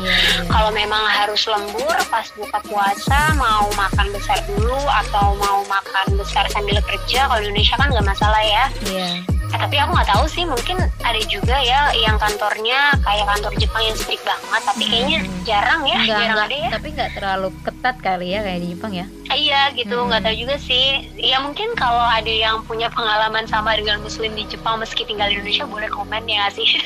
Kalau 0.50 0.70
memang 0.74 1.01
harus 1.08 1.46
lembur 1.46 1.96
pas 2.10 2.28
buka 2.36 2.60
puasa 2.66 3.34
mau 3.38 3.70
makan 3.78 4.08
besar 4.13 4.39
dulu 4.50 4.78
atau 5.06 5.38
mau 5.38 5.62
makan 5.68 6.18
besar 6.18 6.46
sambil 6.51 6.78
kerja 6.84 7.30
kalau 7.30 7.42
Indonesia 7.42 7.75
kan 7.78 7.89
nggak 7.92 8.08
masalah 8.08 8.42
ya. 8.44 8.66
Iya. 8.86 9.10
Eh, 9.50 9.58
tapi 9.58 9.82
aku 9.82 9.98
nggak 9.98 10.10
tahu 10.13 10.25
sih 10.30 10.46
mungkin 10.46 10.78
ada 11.01 11.22
juga 11.25 11.58
ya 11.58 11.89
yang 11.98 12.22
kantornya 12.22 12.94
kayak 13.01 13.25
kantor 13.25 13.54
Jepang 13.58 13.82
yang 13.82 13.98
strict 13.98 14.22
banget 14.22 14.62
tapi 14.62 14.84
hmm. 14.86 14.92
kayaknya 14.94 15.20
jarang 15.42 15.82
ya 15.89 15.98
enggak, 15.98 16.06
jarang 16.06 16.30
enggak, 16.30 16.46
ada 16.46 16.56
ya. 16.56 16.70
Tapi 16.70 16.88
nggak 16.94 17.12
terlalu 17.18 17.50
ketat 17.66 17.96
kali 17.98 18.28
ya 18.30 18.39
kayak 18.46 18.60
di 18.62 18.68
Jepang 18.78 18.94
ya? 18.94 19.06
Ah, 19.30 19.38
iya 19.38 19.62
gitu. 19.74 19.96
Nggak 19.98 20.22
hmm. 20.22 20.28
tahu 20.30 20.36
juga 20.38 20.56
sih. 20.62 20.86
Ya 21.18 21.38
mungkin 21.42 21.74
kalau 21.74 22.06
ada 22.06 22.30
yang 22.30 22.62
punya 22.70 22.94
pengalaman 22.94 23.50
sama 23.50 23.74
dengan 23.74 24.06
muslim 24.06 24.38
di 24.38 24.46
Jepang 24.46 24.78
meski 24.78 25.01
tinggal 25.01 25.34
di 25.34 25.42
Indonesia 25.42 25.66
boleh 25.66 25.89
komen 25.89 26.24
ya 26.30 26.46
sih? 26.54 26.70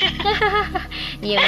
Iya 1.24 1.40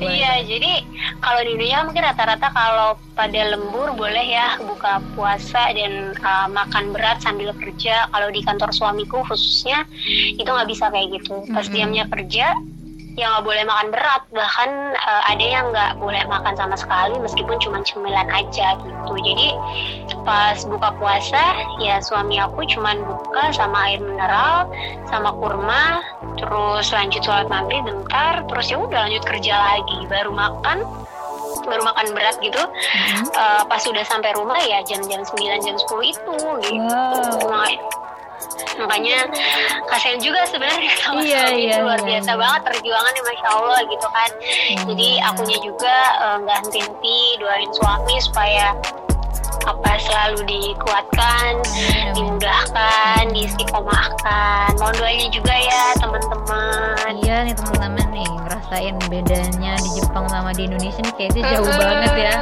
iya 0.00 0.32
jadi 0.40 0.80
kalau 1.18 1.40
di 1.42 1.50
Indonesia 1.54 1.84
mungkin 1.84 2.04
rata-rata 2.06 2.48
kalau 2.54 2.90
pada 3.18 3.40
lembur 3.54 3.94
boleh 3.98 4.26
ya 4.30 4.56
buka 4.62 5.02
puasa 5.18 5.74
dan 5.74 6.14
uh, 6.22 6.46
makan 6.50 6.94
berat 6.94 7.18
sambil 7.20 7.50
kerja 7.58 8.06
kalau 8.14 8.28
di 8.30 8.40
kantor 8.46 8.70
suamiku 8.70 9.26
khususnya 9.26 9.84
itu 10.38 10.46
nggak 10.46 10.68
bisa 10.70 10.90
kayak 10.90 11.18
gitu 11.18 11.42
pas 11.50 11.66
mm 11.66 11.68
-hmm. 11.68 11.74
diamnya 11.74 12.04
kerja 12.08 12.46
yang 13.18 13.34
nggak 13.34 13.46
boleh 13.50 13.64
makan 13.66 13.88
berat. 13.90 14.22
Bahkan 14.30 14.70
uh, 14.94 15.22
ada 15.26 15.44
yang 15.44 15.74
nggak 15.74 15.98
boleh 15.98 16.22
makan 16.30 16.54
sama 16.54 16.78
sekali 16.78 17.18
meskipun 17.18 17.58
cuma 17.58 17.82
cemilan 17.82 18.30
aja 18.30 18.78
gitu. 18.78 19.12
Jadi 19.18 19.48
pas 20.22 20.62
buka 20.62 20.94
puasa 21.02 21.42
ya 21.82 21.98
suami 21.98 22.38
aku 22.38 22.62
cuma 22.70 22.94
buka 22.94 23.50
sama 23.50 23.90
air 23.90 23.98
mineral 23.98 24.70
sama 25.10 25.34
kurma 25.34 25.98
terus 26.38 26.94
lanjut 26.94 27.20
sholat 27.26 27.50
maghrib 27.50 27.82
bentar 27.82 28.46
terus 28.46 28.70
ya 28.70 28.78
udah 28.78 29.10
lanjut 29.10 29.24
kerja 29.26 29.54
lagi. 29.58 29.98
Baru 30.06 30.30
makan 30.30 30.86
baru 31.66 31.82
makan 31.82 32.06
berat 32.14 32.38
gitu. 32.38 32.62
Mm-hmm. 32.62 33.34
uh, 33.34 33.62
pas 33.66 33.82
sudah 33.82 34.06
sampai 34.06 34.30
rumah 34.38 34.62
ya 34.62 34.78
jam-jam 34.86 35.26
9 35.26 35.66
jam 35.66 35.74
10 35.74 35.90
itu 36.06 36.36
gitu. 36.62 36.96
Wow. 37.44 37.97
Makanya 38.78 39.26
kasihan 39.90 40.18
juga 40.22 40.40
sebenarnya 40.46 40.92
sama 41.02 41.20
iya, 41.22 41.40
suami 41.50 41.60
iya, 41.60 41.74
itu 41.74 41.80
luar 41.82 42.00
iya, 42.00 42.06
biasa 42.06 42.30
iya. 42.30 42.40
banget 42.40 42.60
perjuangannya 42.70 43.22
masya 43.26 43.48
allah 43.50 43.80
gitu 43.86 44.08
kan 44.10 44.30
hmm. 44.38 44.84
jadi 44.94 45.08
akunya 45.26 45.58
juga 45.62 45.96
eh, 46.22 46.36
nggak 46.46 46.58
uh, 46.58 46.62
henti-henti 46.62 47.20
doain 47.42 47.70
suami 47.74 48.14
supaya 48.22 48.66
apa 49.68 50.00
selalu 50.00 50.38
dikuatkan, 50.48 51.60
hmm. 51.60 52.12
dimudahkan, 52.16 53.22
diistiqomahkan. 53.36 54.70
Mohon 54.80 54.94
doanya 54.96 55.28
juga 55.28 55.54
ya 55.56 55.82
teman-teman. 56.00 57.12
Iya 57.20 57.36
nih 57.44 57.54
teman-teman 57.56 58.06
nih 58.12 58.30
ngerasain 58.48 58.94
bedanya 59.12 59.72
di 59.76 59.90
Jepang 60.00 60.24
sama 60.30 60.56
di 60.56 60.68
Indonesia 60.68 61.00
nih 61.04 61.14
kayaknya 61.20 61.42
jauh 61.52 61.68
banget 61.80 62.14
ya. 62.16 62.34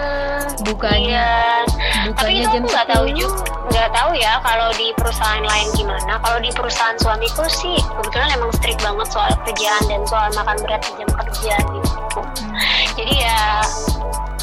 Bukanya. 0.63 1.27
Iya. 1.27 1.76
Bukanya 2.07 2.23
Tapi 2.23 2.35
itu 2.39 2.57
aku 2.63 2.69
nggak 2.71 2.89
tahu 2.93 3.07
juga, 3.19 3.43
nggak 3.75 3.91
tahu 3.91 4.11
ya 4.15 4.33
kalau 4.47 4.69
di 4.79 4.87
perusahaan 4.95 5.43
lain 5.43 5.69
gimana. 5.75 6.13
Kalau 6.23 6.39
di 6.39 6.51
perusahaan 6.55 6.97
suamiku 7.03 7.45
sih 7.51 7.77
kebetulan 7.83 8.31
emang 8.39 8.51
strict 8.55 8.81
banget 8.83 9.09
soal 9.11 9.33
kerjaan 9.43 9.83
dan 9.91 10.01
soal 10.07 10.29
makan 10.39 10.57
berat 10.63 10.83
di 10.87 10.93
jam 11.03 11.11
kerja 11.11 11.55
gitu. 11.59 11.91
Hmm. 12.23 12.55
Jadi 12.95 13.15
ya 13.27 13.63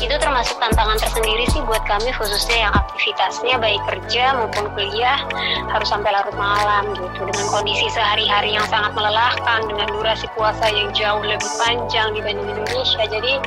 itu 0.03 0.15
termasuk 0.19 0.59
tantangan 0.59 0.99
tersendiri 0.99 1.47
sih 1.55 1.63
buat 1.63 1.79
kami 1.87 2.11
khususnya 2.11 2.67
yang 2.67 2.73
aktivitasnya 2.75 3.55
baik 3.55 3.79
kerja 3.87 4.35
maupun 4.35 4.67
kuliah 4.75 5.23
harus 5.71 5.87
sampai 5.87 6.11
larut 6.11 6.35
malam 6.35 6.91
gitu 6.91 7.23
dengan 7.23 7.45
kondisi 7.47 7.87
sehari-hari 7.87 8.51
yang 8.51 8.67
sangat 8.67 8.91
melelahkan 8.91 9.63
dengan 9.63 9.87
durasi 9.95 10.27
puasa 10.35 10.67
yang 10.67 10.91
jauh 10.91 11.23
lebih 11.23 11.47
panjang 11.55 12.11
dibanding 12.11 12.51
Indonesia 12.51 13.03
jadi 13.07 13.39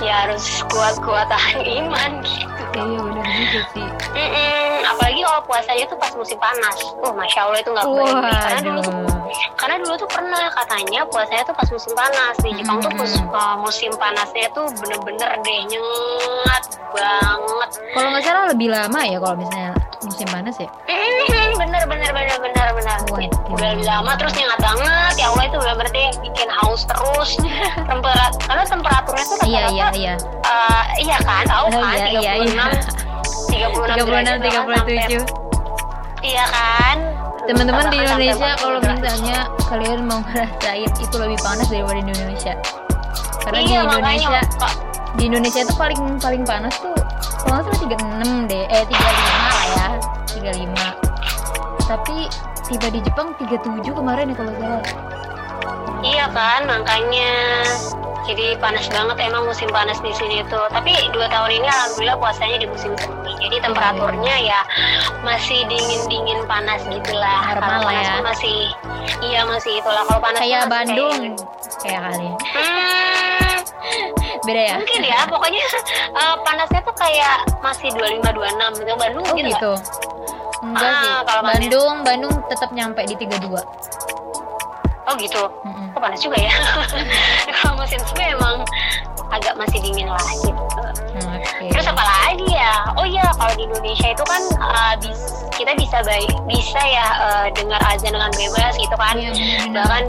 ya 0.00 0.14
harus 0.26 0.62
kuat-kuat 0.70 1.26
tahan 1.28 1.60
iman 1.62 2.12
gitu. 2.22 2.52
Iya 2.76 3.00
benar 3.00 3.24
juga 3.24 3.60
sih. 3.72 3.88
Mm 4.12 4.28
-mm, 4.28 4.72
apalagi 4.84 5.20
kalau 5.24 5.40
puasanya 5.48 5.84
tuh 5.88 5.98
pas 5.98 6.12
musim 6.12 6.36
panas. 6.36 6.76
Oh 7.00 7.12
masya 7.16 7.40
allah 7.48 7.58
itu 7.60 7.70
nggak 7.72 7.86
boleh. 7.88 8.20
Karena 8.20 8.60
dulu 8.60 8.80
tuh 8.84 9.00
karena 9.56 9.76
dulu 9.80 9.94
tuh 9.96 10.08
pernah 10.12 10.44
katanya 10.52 11.00
puasanya 11.08 11.44
tuh 11.48 11.56
pas 11.56 11.68
musim 11.72 11.92
panas. 11.96 12.34
Di 12.44 12.50
Jepang 12.52 12.78
tuh 12.84 12.92
musim, 12.92 13.24
uh, 13.32 13.56
musim 13.56 13.90
panasnya 13.96 14.48
tuh 14.52 14.68
bener-bener 14.76 15.30
deh 15.40 15.60
nyengat 15.72 16.64
banget. 16.92 17.70
Kalau 17.96 18.08
nggak 18.12 18.24
salah 18.24 18.44
lebih 18.52 18.68
lama 18.68 19.00
ya 19.02 19.18
kalau 19.18 19.36
misalnya 19.40 19.72
musim 20.04 20.28
panas 20.28 20.56
ya 20.60 20.68
bener 21.56 21.82
bener 21.88 22.10
bener 22.12 22.36
bener 22.38 22.68
bener. 22.76 22.98
Udah 23.50 23.68
lebih 23.74 23.86
lama 23.88 24.12
terus 24.20 24.32
nyengat 24.36 24.60
banget. 24.60 25.12
Ya 25.18 25.26
Allah 25.32 25.44
itu 25.48 25.56
udah 25.58 25.74
berarti 25.74 26.04
bikin 26.22 26.48
haus 26.52 26.84
terus. 26.84 27.30
Temperat 27.90 28.32
karena 28.44 28.64
temperaturnya 28.64 29.24
tuh 29.24 29.38
iya 29.48 29.62
iya 29.72 29.86
iya. 29.96 30.14
uh, 30.46 30.84
iya 31.00 31.16
kan? 31.24 31.44
Tahu 31.48 31.66
oh, 31.72 31.80
kan? 31.80 31.96
iya, 31.96 32.06
36 32.12 32.22
iya, 32.22 32.34
iya. 32.44 33.66
36 33.72 34.44
36 34.44 35.24
37 35.24 36.26
iya 36.26 36.44
kan? 36.48 36.96
Teman-teman 37.46 37.84
di 37.94 37.98
Indonesia 38.02 38.50
kalau 38.58 38.78
misalnya 38.82 39.38
kalian 39.70 40.00
mau 40.04 40.20
ngerasain 40.26 40.90
itu 40.98 41.16
lebih 41.16 41.38
panas 41.40 41.66
daripada 41.70 42.00
di 42.02 42.10
Indonesia. 42.10 42.54
Karena 43.46 43.60
iya, 43.62 43.66
di 43.66 43.74
Indonesia 43.86 44.30
makanya, 44.42 44.86
di 45.16 45.22
Indonesia 45.32 45.60
itu 45.64 45.74
paling 45.78 46.00
paling 46.20 46.42
panas 46.44 46.74
tuh 46.76 46.92
kalau 47.40 47.62
nggak 47.62 47.78
salah 47.78 47.80
36 47.88 48.50
deh 48.50 48.64
eh 48.68 48.84
35 48.84 48.90
lah 48.90 49.66
ya 49.70 49.88
35 50.34 51.05
tapi 51.86 52.26
tiba 52.66 52.88
di 52.90 53.00
Jepang 53.06 53.32
37 53.38 53.86
kemarin 53.94 54.34
ya 54.34 54.36
kalau 54.36 54.52
salah. 54.58 54.82
Iya 56.02 56.26
kan 56.34 56.60
makanya. 56.66 57.32
Jadi 58.26 58.58
panas 58.58 58.90
banget 58.90 59.22
emang 59.22 59.46
musim 59.46 59.70
panas 59.70 60.02
di 60.02 60.10
sini 60.10 60.42
tuh. 60.50 60.66
Tapi 60.74 60.90
dua 61.14 61.30
tahun 61.30 61.62
ini 61.62 61.68
alhamdulillah 61.70 62.18
puasanya 62.18 62.58
di 62.58 62.66
musim 62.66 62.90
semi 62.98 63.32
jadi 63.38 63.62
temperaturnya 63.62 64.34
ya 64.42 64.60
masih 65.22 65.62
dingin 65.70 66.02
dingin 66.10 66.42
panas 66.50 66.82
gitulah. 66.90 67.54
Normal 67.54 67.86
panas 67.86 68.02
ya. 68.02 68.18
masih 68.26 68.58
iya 69.22 69.40
masih 69.46 69.78
itulah. 69.78 70.02
Kalau 70.10 70.18
panas 70.18 70.40
kayak 70.42 70.66
Bandung. 70.66 71.38
kayak, 71.86 72.00
kali 72.02 72.28
hmm, 72.34 73.56
beda 74.42 74.62
ya? 74.74 74.76
Mungkin 74.82 75.02
ya 75.06 75.20
pokoknya 75.30 75.62
uh, 76.18 76.34
panasnya 76.42 76.80
tuh 76.82 76.96
kayak 76.98 77.46
masih 77.62 77.94
25 77.94 78.26
26 78.26 78.82
gitu. 78.82 78.94
Bandung 78.98 79.22
oh, 79.22 79.34
gitu, 79.38 79.50
gitu. 79.54 79.72
Enggak 80.64 80.88
ah, 80.88 81.00
sih. 81.02 81.12
Kalau 81.28 81.42
Bandung, 81.44 81.96
Bandung 82.04 82.34
tetap 82.48 82.70
nyampe 82.72 83.02
di 83.04 83.14
32. 83.18 83.52
Oh 85.06 85.14
gitu. 85.20 85.42
Mm 85.62 85.72
-hmm. 85.72 85.86
Oh 85.94 86.00
panas 86.00 86.20
juga 86.20 86.38
ya. 86.40 86.52
kalau 87.60 87.78
musim 87.78 88.00
semi 88.02 88.26
emang 88.26 88.64
agak 89.30 89.54
masih 89.58 89.78
dingin 89.82 90.08
lah 90.08 90.26
gitu. 90.42 90.62
Okay. 91.16 91.70
Terus 91.72 91.86
apa 91.88 92.02
lagi 92.02 92.46
ya? 92.52 92.74
Oh 92.94 93.06
iya, 93.06 93.24
kalau 93.38 93.52
di 93.56 93.64
Indonesia 93.64 94.08
itu 94.12 94.24
kan 94.26 94.42
uh, 94.60 94.94
bis, 95.00 95.20
kita 95.56 95.72
bisa 95.74 95.98
baik 96.04 96.32
bisa 96.44 96.80
ya 96.84 97.06
uh, 97.22 97.46
dengar 97.54 97.80
azan 97.88 98.12
dengan 98.12 98.30
bebas 98.34 98.74
gitu 98.76 98.96
kan. 98.96 99.14
Yeah, 99.16 99.34
Bahkan 99.72 100.04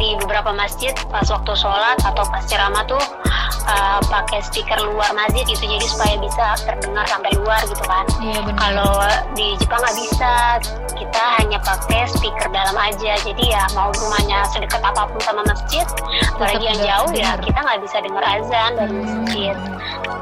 di 0.00 0.16
beberapa 0.24 0.50
masjid 0.56 0.96
pas 1.12 1.28
waktu 1.28 1.52
sholat 1.52 2.00
atau 2.00 2.24
pas 2.24 2.42
ceramah 2.48 2.88
tuh 2.88 3.00
uh, 3.68 4.00
pakai 4.08 4.40
speaker 4.40 4.80
luar 4.80 5.12
masjid 5.12 5.44
gitu. 5.44 5.68
Jadi 5.68 5.86
supaya 5.86 6.14
bisa 6.16 6.56
terdengar 6.64 7.04
sampai 7.06 7.30
luar 7.36 7.60
gitu 7.68 7.84
kan. 7.84 8.04
Iya, 8.24 8.40
kalau 8.56 8.92
di 9.36 9.54
Jepang 9.60 9.84
nggak 9.84 9.96
bisa. 10.00 10.32
Kita 11.00 11.22
hanya 11.40 11.58
pakai 11.64 12.08
speaker 12.08 12.48
dalam 12.52 12.76
aja. 12.76 13.16
Jadi 13.20 13.52
ya 13.52 13.64
mau 13.76 13.92
rumahnya 13.92 14.44
sedekat 14.52 14.80
apa 14.80 15.08
pun 15.08 15.20
sama 15.20 15.42
masjid 15.48 15.84
apalagi 16.36 16.64
yang 16.64 16.80
jauh 16.80 17.10
ya 17.12 17.30
kita 17.40 17.58
nggak 17.60 17.80
bisa 17.84 17.96
dengar 18.00 18.24
azan 18.24 18.70
dari 18.80 18.92
hmm. 18.92 19.04
masjid. 19.04 19.56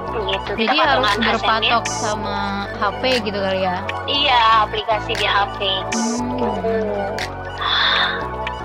Gitu 0.08 0.50
jadi 0.58 0.74
kita 0.74 0.84
harus 0.98 1.14
berpatok 1.20 1.84
sama 1.86 2.66
HP 2.80 3.02
gitu 3.22 3.38
kali 3.38 3.60
ya? 3.62 3.78
Iya 4.08 4.40
aplikasi 4.66 5.12
di 5.14 5.26
HP 5.26 5.58
gitu. 5.92 6.00
hmm. 6.42 7.14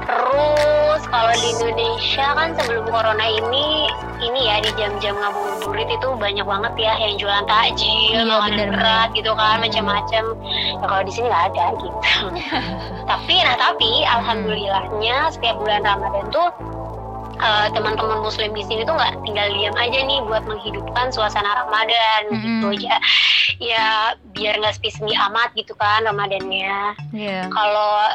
Terus 0.04 0.73
kalau 1.14 1.34
di 1.38 1.48
Indonesia 1.54 2.26
kan 2.34 2.58
sebelum 2.58 2.90
corona 2.90 3.22
ini 3.22 3.86
ini 4.26 4.50
ya 4.50 4.66
di 4.66 4.72
jam-jam 4.74 5.14
ngabuburit 5.14 5.86
itu 5.86 6.08
banyak 6.18 6.42
banget 6.42 6.74
ya 6.90 6.94
yang 6.98 7.14
jualan 7.22 7.46
takjil, 7.46 8.18
iya, 8.18 8.26
makanan 8.26 8.74
berat 8.74 9.10
gitu 9.14 9.32
kan 9.38 9.62
macam-macam. 9.62 10.24
Ya 10.82 10.86
kalau 10.90 11.04
di 11.06 11.12
sini 11.14 11.30
nggak 11.30 11.46
ada 11.54 11.66
gitu. 11.78 12.26
tapi 13.12 13.36
nah 13.46 13.56
tapi 13.62 13.92
alhamdulillahnya 14.10 15.30
setiap 15.30 15.62
bulan 15.62 15.86
Ramadan 15.86 16.26
tuh 16.34 16.50
uh, 17.38 17.68
teman-teman 17.78 18.26
muslim 18.26 18.50
di 18.58 18.64
sini 18.66 18.82
tuh 18.82 18.98
nggak 18.98 19.14
tinggal 19.22 19.48
diam 19.54 19.76
aja 19.78 20.00
nih 20.02 20.20
buat 20.26 20.44
menghidupkan 20.50 21.14
suasana 21.14 21.68
Ramadan 21.68 22.22
mm 22.32 22.34
-hmm. 22.34 22.42
gitu 22.42 22.68
aja 22.80 22.96
ya 23.62 23.86
biar 24.34 24.58
nggak 24.58 24.76
sepi 24.82 24.90
amat 25.14 25.54
gitu 25.54 25.78
kan 25.78 26.08
Ramadannya 26.08 26.98
yeah. 27.14 27.46
kalau 27.52 28.10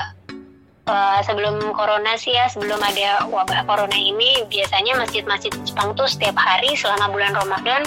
uh, 0.89 1.21
sebelum 1.23 1.61
corona 1.77 2.17
sih 2.17 2.35
ya 2.35 2.49
sebelum 2.49 2.81
ada 2.81 3.29
wabah 3.29 3.63
corona 3.69 3.95
ini 3.95 4.43
biasanya 4.49 4.97
masjid-masjid 4.99 5.53
Jepang 5.63 5.93
tuh 5.95 6.09
setiap 6.09 6.35
hari 6.35 6.73
selama 6.75 7.13
bulan 7.13 7.33
Ramadan 7.37 7.85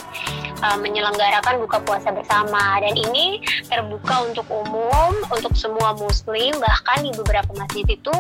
uh, 0.62 0.78
menyelenggarakan 0.80 1.60
buka 1.66 1.82
puasa 1.84 2.14
bersama 2.14 2.80
dan 2.80 2.94
ini 2.96 3.42
terbuka 3.68 4.30
untuk 4.30 4.46
umum 4.48 5.12
untuk 5.34 5.52
semua 5.58 5.98
muslim 5.98 6.54
bahkan 6.62 7.02
di 7.02 7.12
beberapa 7.18 7.52
masjid 7.58 7.86
itu 7.90 8.14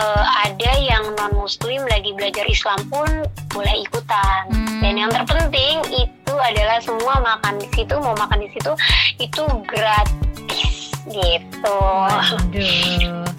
uh, 0.00 0.24
ada 0.48 0.70
yang 0.80 1.04
non 1.20 1.36
muslim 1.36 1.84
lagi 1.86 2.16
belajar 2.16 2.48
Islam 2.48 2.80
pun 2.88 3.08
boleh 3.52 3.76
ikutan 3.84 4.48
hmm. 4.50 4.80
dan 4.82 4.94
yang 4.96 5.10
terpenting 5.12 5.78
itu 5.92 6.34
adalah 6.36 6.80
semua 6.82 7.20
makan 7.20 7.60
di 7.60 7.68
situ 7.76 7.94
mau 8.00 8.16
makan 8.16 8.44
di 8.44 8.48
situ 8.52 8.72
itu 9.20 9.44
gratis 9.68 10.92
gitu. 11.06 11.78
Waduh 12.10 13.35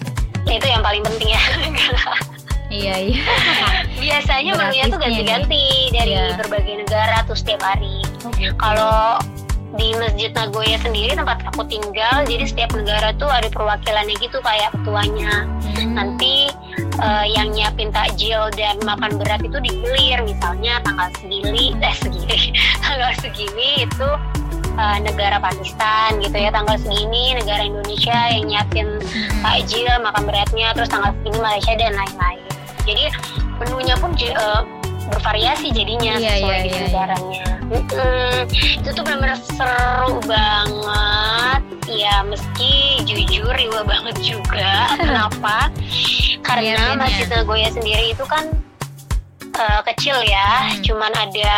itu 0.56 0.66
yang 0.66 0.80
paling 0.80 1.04
penting 1.04 1.36
ya. 1.36 1.42
Iya 2.68 2.94
iya. 3.00 3.22
Biasanya 4.04 4.52
menunya 4.60 4.84
tuh 4.92 5.00
ganti-ganti 5.00 5.88
dari 5.88 6.12
iya. 6.12 6.36
berbagai 6.36 6.84
negara 6.84 7.24
tuh 7.24 7.36
setiap 7.36 7.64
hari. 7.64 8.04
Oh, 8.24 8.32
gitu. 8.36 8.52
kalau 8.60 9.16
di 9.76 9.92
Masjid 10.00 10.32
Nagoya 10.32 10.80
sendiri 10.80 11.12
tempat 11.12 11.44
aku 11.44 11.60
tinggal 11.68 12.24
jadi 12.24 12.44
setiap 12.48 12.72
negara 12.72 13.12
tuh 13.20 13.28
ada 13.28 13.52
perwakilannya 13.52 14.16
gitu 14.20 14.40
kayak 14.40 14.72
ketuanya. 14.80 15.48
Hmm. 15.78 15.94
nanti 15.94 16.48
uh, 17.00 17.24
yang 17.28 17.52
nyiapin 17.52 17.92
takjil 17.92 18.48
dan 18.56 18.76
makan 18.84 19.16
berat 19.16 19.40
itu 19.40 19.58
digilir. 19.64 20.20
Misalnya 20.24 20.80
tanggal 20.84 21.08
segini 21.16 21.72
eh 21.80 21.96
segini. 21.96 22.52
Tanggal 22.84 23.12
segini 23.20 23.88
itu 23.88 24.08
uh, 24.78 24.98
negara 25.02 25.42
Pakistan 25.42 26.22
gitu 26.22 26.38
ya 26.38 26.54
tanggal 26.54 26.78
segini 26.78 27.34
negara 27.34 27.66
Indonesia 27.66 28.18
yang 28.30 28.46
nyiapin 28.46 28.88
takjil 29.42 29.90
makan 30.00 30.22
beratnya 30.24 30.72
terus 30.72 30.88
tanggal 30.88 31.10
segini 31.20 31.38
Malaysia 31.42 31.74
dan 31.76 31.92
lain-lain 31.98 32.40
jadi 32.88 33.04
menunya 33.60 33.94
pun 34.00 34.14
uh, 34.14 34.62
bervariasi 35.12 35.72
jadinya 35.72 36.16
iya, 36.20 36.40
sesuai 36.40 36.56
iya, 36.56 36.64
dengan 36.64 36.84
iya, 36.84 36.92
barangnya. 36.94 37.44
Hmm, 37.68 38.40
itu 38.52 38.88
tuh 38.92 39.02
benar-benar 39.04 39.38
seru 39.40 40.16
banget. 40.24 41.62
Ya 41.88 42.20
meski 42.24 43.04
jujur 43.08 43.48
riwa 43.48 43.84
banget 43.84 44.16
juga. 44.20 44.88
Kenapa? 45.00 45.72
Karena 46.44 46.64
Iya, 46.64 46.76
iya. 46.76 47.00
Masjid 47.00 47.28
Nagoya 47.28 47.68
sendiri 47.72 48.04
itu 48.12 48.24
kan 48.24 48.44
uh, 49.56 49.80
kecil 49.84 50.16
ya, 50.24 50.68
Hmm. 50.68 50.80
cuman 50.84 51.12
ada 51.16 51.52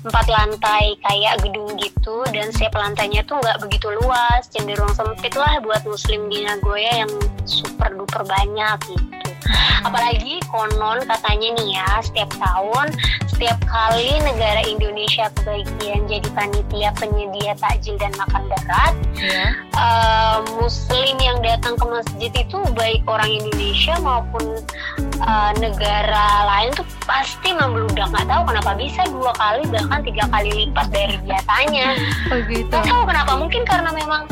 empat 0.00 0.26
lantai 0.32 0.96
kayak 1.04 1.44
gedung 1.44 1.76
gitu 1.76 2.24
dan 2.32 2.48
setiap 2.50 2.80
lantainya 2.80 3.20
tuh 3.28 3.36
nggak 3.36 3.60
begitu 3.60 3.92
luas 4.00 4.48
cenderung 4.48 4.90
sempit 4.96 5.36
lah 5.36 5.60
buat 5.60 5.84
muslim 5.84 6.32
di 6.32 6.44
Nagoya 6.44 7.04
yang 7.04 7.12
super 7.44 7.92
duper 7.92 8.24
banyak 8.24 8.78
gitu 8.88 9.29
apalagi 9.80 10.38
konon 10.48 11.00
katanya 11.04 11.48
nih 11.56 11.68
ya 11.74 11.88
setiap 12.00 12.30
tahun 12.36 12.88
setiap 13.26 13.56
kali 13.64 14.20
negara 14.20 14.60
Indonesia 14.62 15.32
kebagian 15.34 16.04
jadi 16.04 16.28
panitia 16.30 16.90
penyedia 16.94 17.52
takjil 17.56 17.96
dan 17.96 18.12
makan 18.16 18.44
berat 18.46 18.94
Iya. 19.16 19.52
eh, 19.76 20.36
muslim 20.56 21.16
yang 21.18 21.40
datang 21.40 21.74
ke 21.74 21.84
masjid 21.84 22.32
itu 22.32 22.58
baik 22.72 23.04
orang 23.04 23.28
Indonesia 23.30 23.96
maupun 23.98 24.60
eh, 25.20 25.52
negara 25.56 26.26
lain 26.46 26.72
tuh 26.72 26.84
pasti 27.04 27.52
membludak 27.52 28.08
nggak 28.08 28.26
tahu 28.26 28.42
kenapa 28.46 28.70
bisa 28.74 29.02
dua 29.08 29.32
kali 29.34 29.64
bahkan 29.66 30.00
tiga 30.02 30.24
kali 30.28 30.50
lipat 30.64 30.86
dari 30.88 31.16
biasanya 31.20 31.96
Oh 32.28 32.38
gitu. 32.46 32.68
nggak 32.68 32.84
tahu 32.84 33.02
kenapa 33.04 33.32
mungkin 33.34 33.62
karena 33.64 33.90
memang 33.90 34.22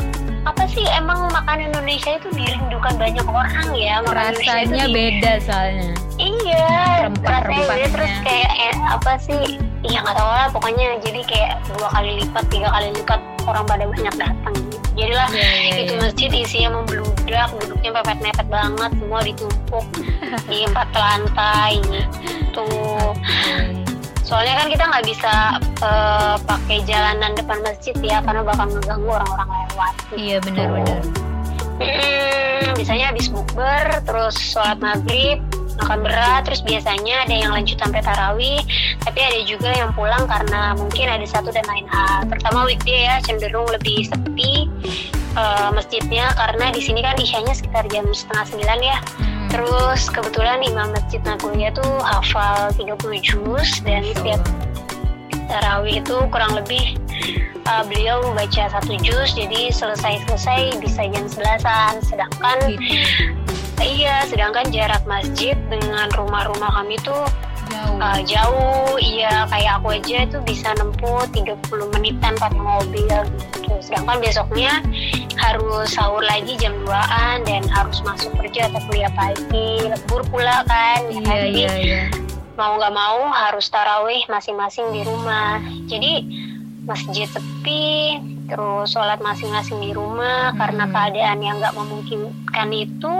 apa 0.41 0.63
sih 0.65 0.85
emang 0.89 1.27
makanan 1.29 1.69
Indonesia 1.69 2.15
itu 2.15 2.29
dirindukan 2.31 2.95
banyak 2.95 3.25
orang 3.25 3.67
ya 3.73 3.99
makanan 4.01 4.33
Rasanya 4.35 4.85
di- 4.85 4.93
beda 4.93 5.33
soalnya. 5.41 5.91
iya 6.15 6.67
Rempah-rempahnya. 7.05 7.59
rasanya 7.59 7.67
beda 7.69 7.87
terus 7.91 8.13
kayak 8.23 8.51
eh, 8.57 8.77
apa 8.89 9.11
sih 9.17 9.41
ya 9.81 9.99
nggak 9.99 10.15
tahu 10.15 10.29
lah 10.29 10.47
pokoknya 10.49 10.85
jadi 10.99 11.21
kayak 11.23 11.51
dua 11.69 11.87
kali 11.89 12.11
lipat 12.19 12.45
tiga 12.47 12.67
kali 12.69 12.87
lipat 12.93 13.19
orang 13.45 13.65
pada 13.65 13.83
banyak 13.85 14.15
datang 14.15 14.55
jadilah 14.91 15.29
Iya, 15.31 15.47
iya, 15.55 15.75
itu 15.79 15.93
iya. 15.93 16.01
masjid 16.01 16.29
isinya 16.33 16.69
membludak 16.75 17.49
duduknya 17.55 17.91
pepet-mepet 17.93 18.47
banget 18.47 18.91
semua 18.93 19.19
ditumpuk 19.21 19.85
di 20.45 20.57
empat 20.65 20.89
lantai 20.91 21.79
gitu 21.85 22.67
soalnya 24.23 24.55
kan 24.59 24.67
kita 24.69 24.83
nggak 24.85 25.05
bisa 25.07 25.33
eh, 25.61 26.35
pakai 26.43 26.77
jalanan 26.85 27.31
depan 27.33 27.59
masjid 27.65 27.95
ya 28.03 28.19
karena 28.23 28.41
bakal 28.45 28.67
mengganggu 28.69 29.09
orang-orang 29.09 29.49
lewat 29.49 29.93
Iya 30.17 30.37
benar-benar. 30.41 31.01
Hmm, 31.79 32.75
biasanya 32.75 33.15
habis 33.15 33.31
bukber, 33.31 34.03
terus 34.03 34.35
sholat 34.35 34.83
maghrib, 34.83 35.39
makan 35.79 36.03
berat, 36.03 36.43
terus 36.43 36.59
biasanya 36.59 37.23
ada 37.23 37.35
yang 37.39 37.51
lanjut 37.55 37.79
sampai 37.79 38.03
tarawih, 38.03 38.59
tapi 39.07 39.19
ada 39.23 39.39
juga 39.47 39.71
yang 39.71 39.95
pulang 39.95 40.27
karena 40.27 40.75
mungkin 40.75 41.07
ada 41.07 41.23
satu 41.23 41.55
dan 41.55 41.63
lain 41.71 41.87
hal. 41.87 42.27
Pertama 42.27 42.67
weekday 42.67 43.07
ya 43.07 43.23
cenderung 43.23 43.63
lebih 43.71 44.11
sepi 44.11 44.67
eh, 45.39 45.69
masjidnya 45.71 46.35
karena 46.35 46.65
di 46.75 46.81
sini 46.83 46.99
kan 46.99 47.15
isyanya 47.15 47.55
sekitar 47.55 47.87
jam 47.87 48.03
setengah 48.11 48.45
sembilan 48.51 48.79
ya. 48.83 48.97
Hmm. 48.99 49.38
Terus 49.49 50.01
kebetulan 50.13 50.61
imam 50.61 50.93
masjid 50.93 51.21
Nagoya 51.25 51.73
tuh 51.73 51.93
hafal 52.05 52.69
30 52.77 52.95
juz 53.25 53.69
dan 53.81 54.05
setiap 54.13 54.41
tarawih 55.49 55.99
itu 56.05 56.17
kurang 56.29 56.53
lebih 56.53 56.93
uh, 57.65 57.81
beliau 57.89 58.21
baca 58.37 58.69
satu 58.69 58.93
juz 59.01 59.33
jadi 59.33 59.73
selesai-selesai 59.73 60.77
bisa 60.77 61.09
jam 61.09 61.25
sebelasan 61.25 61.97
sedangkan 62.05 62.77
Gitu. 63.79 63.95
iya 64.03 64.27
sedangkan 64.27 64.67
jarak 64.75 65.03
masjid 65.07 65.55
dengan 65.71 66.11
rumah-rumah 66.19 66.67
kami 66.83 66.99
tuh 66.99 67.23
Jauh. 67.69 68.01
uh, 68.01 68.19
jauh 68.25 68.97
iya 68.97 69.45
kayak 69.47 69.79
aku 69.79 69.95
aja 69.95 70.25
itu 70.25 70.37
bisa 70.43 70.73
nempuh 70.75 71.23
30 71.31 71.55
menitan 71.95 72.33
pakai 72.35 72.59
mobil 72.59 73.07
gitu 73.07 73.48
sedangkan 73.79 74.17
besoknya 74.17 74.81
harus 75.35 75.87
sahur 75.89 76.19
lagi 76.21 76.55
jam 76.55 76.73
2an 76.83 77.45
dan 77.45 77.63
harus 77.69 78.01
masuk 78.01 78.33
kerja 78.35 78.67
atau 78.67 78.81
kuliah 78.85 79.11
pagi 79.13 79.85
lebur 79.85 80.21
pula 80.27 80.65
kan 80.65 80.99
ya 81.05 81.13
Iya 81.13 81.21
kan? 81.21 81.37
Jadi, 81.39 81.59
iya 81.59 81.73
iya. 81.77 82.01
mau 82.55 82.75
nggak 82.75 82.91
mau 82.91 83.29
harus 83.29 83.65
tarawih 83.67 84.19
masing-masing 84.27 84.91
di 84.91 85.01
rumah. 85.01 85.57
Jadi 85.85 86.13
masjid 86.83 87.23
sepi, 87.25 88.17
terus 88.45 88.91
sholat 88.91 89.19
masing-masing 89.19 89.79
di 89.79 89.91
rumah 89.91 90.51
Hmm. 90.51 90.57
karena 90.57 90.83
keadaan 90.85 91.39
yang 91.39 91.55
nggak 91.57 91.71
memungkinkan 91.71 92.69
itu 92.73 93.13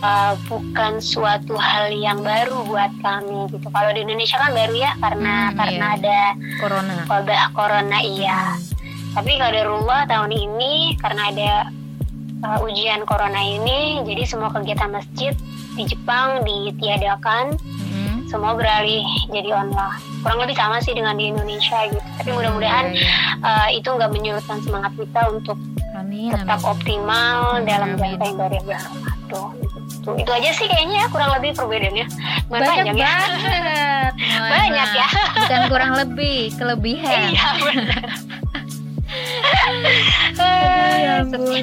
uh, 0.00 0.32
bukan 0.48 0.98
suatu 0.98 1.54
hal 1.54 1.92
yang 1.92 2.18
baru 2.20 2.64
buat 2.64 2.90
kami 2.98 3.46
gitu. 3.50 3.68
Kalau 3.68 3.90
di 3.92 4.00
Indonesia 4.00 4.36
kan 4.36 4.50
baru 4.50 4.74
ya 4.74 4.90
karena 4.98 5.34
Hmm, 5.46 5.54
karena 5.54 5.86
iya. 5.86 5.96
ada 6.00 6.18
Corona. 6.58 6.94
wabah 7.04 7.44
corona 7.52 7.98
iya. 8.00 8.56
Tapi 9.10 9.32
kaderullah 9.36 10.06
tahun 10.06 10.30
ini 10.30 10.94
karena 10.96 11.22
ada 11.28 11.52
uh, 12.42 12.58
ujian 12.62 13.02
corona 13.02 13.38
ini, 13.38 14.02
jadi 14.04 14.22
semua 14.24 14.50
kegiatan 14.50 14.88
masjid 14.88 15.34
di 15.72 15.84
Jepang 15.84 16.42
ditiadakan 16.42 17.56
Hmm. 17.90 18.22
semua 18.30 18.54
beralih 18.54 19.02
jadi 19.28 19.50
online 19.50 19.98
kurang 20.22 20.38
lebih 20.38 20.54
sama 20.54 20.78
sih 20.78 20.94
dengan 20.94 21.18
di 21.18 21.26
Indonesia 21.26 21.90
gitu 21.90 21.98
tapi 21.98 22.30
mudah-mudahan 22.30 22.94
Iya, 22.94 23.02
iya. 23.02 23.12
uh, 23.42 23.68
itu 23.68 23.88
nggak 23.90 24.10
menyurutkan 24.14 24.62
semangat 24.62 24.94
kita 24.94 25.26
untuk 25.26 25.58
Amin. 25.98 26.30
tetap 26.30 26.62
amin. 26.62 26.70
optimal 26.70 27.58
Amin, 27.58 27.66
dalam 27.66 27.90
jangka 27.98 28.22
yang 28.22 28.38
baru 28.38 28.56
bulan 28.62 28.78
Ramadan 28.78 29.10
gitu. 29.18 30.10
itu 30.22 30.30
aja 30.30 30.50
sih 30.54 30.66
kayaknya 30.70 30.96
ya 31.02 31.06
kurang 31.10 31.30
lebih 31.34 31.50
perbedaannya 31.52 32.06
Bukan 32.46 32.60
Banyak 32.62 32.70
panjang 32.78 32.94
ya 32.94 33.10
banget. 33.10 34.12
Banyak 34.54 34.88
ya. 34.92 35.08
Bukan 35.34 35.62
kurang 35.66 35.92
lebih, 35.98 36.38
kelebihan. 36.54 37.20
iya 37.34 37.46
benar 37.58 38.06
ya 40.40 41.14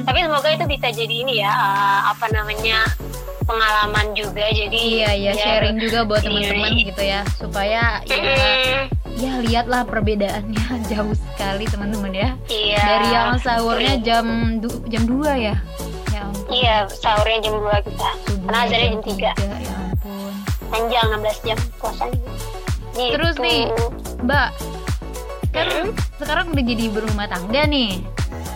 tapi 0.03 0.19
semoga 0.21 0.49
itu 0.49 0.65
bisa 0.65 0.87
jadi 0.89 1.15
ini 1.23 1.33
ya 1.39 1.51
uh, 1.51 1.99
apa 2.11 2.25
namanya 2.29 2.83
pengalaman 3.43 4.11
juga. 4.11 4.43
Jadi 4.45 4.75
Iya 4.99 5.09
iya 5.13 5.31
biar- 5.31 5.39
sharing 5.39 5.77
juga 5.79 5.99
buat 6.03 6.19
teman-teman 6.19 6.71
iya. 6.73 6.83
gitu 6.85 7.01
ya 7.01 7.21
supaya 7.33 7.81
ya 8.03 8.17
Mm, 8.17 8.79
ya 9.17 9.31
lihatlah 9.41 9.81
perbedaannya 9.83 10.65
jauh 10.91 11.15
sekali 11.15 11.63
teman-teman 11.65 12.11
ya. 12.11 12.29
Iya. 12.47 12.83
Dari 12.83 13.07
yang 13.09 13.29
sahurnya 13.39 13.93
jam 13.99 14.25
du- 14.59 14.83
jam 14.85 15.03
2 15.03 15.31
ya? 15.37 15.55
Ya 16.11 16.19
ampun. 16.21 16.51
Iya 16.51 16.75
sahurnya 16.91 17.39
jam 17.41 17.55
2 17.55 17.87
kita. 17.87 18.09
Karena 18.43 18.57
azannya 18.61 18.87
jam 18.89 19.01
3 19.01 19.07
tiga, 19.07 19.31
ya 19.57 19.73
ampun. 19.81 20.31
Panjang 20.67 21.05
16 21.15 21.47
jam 21.47 21.57
puasanya. 21.79 22.19
Gitu. 22.93 23.13
Terus 23.15 23.35
nih, 23.39 23.59
Mbak 24.21 24.47
kan. 25.49 25.87
Sekarang 26.17 26.49
udah 26.49 26.63
jadi 26.65 26.85
berumah 26.89 27.27
tangga 27.29 27.61
nih 27.69 28.01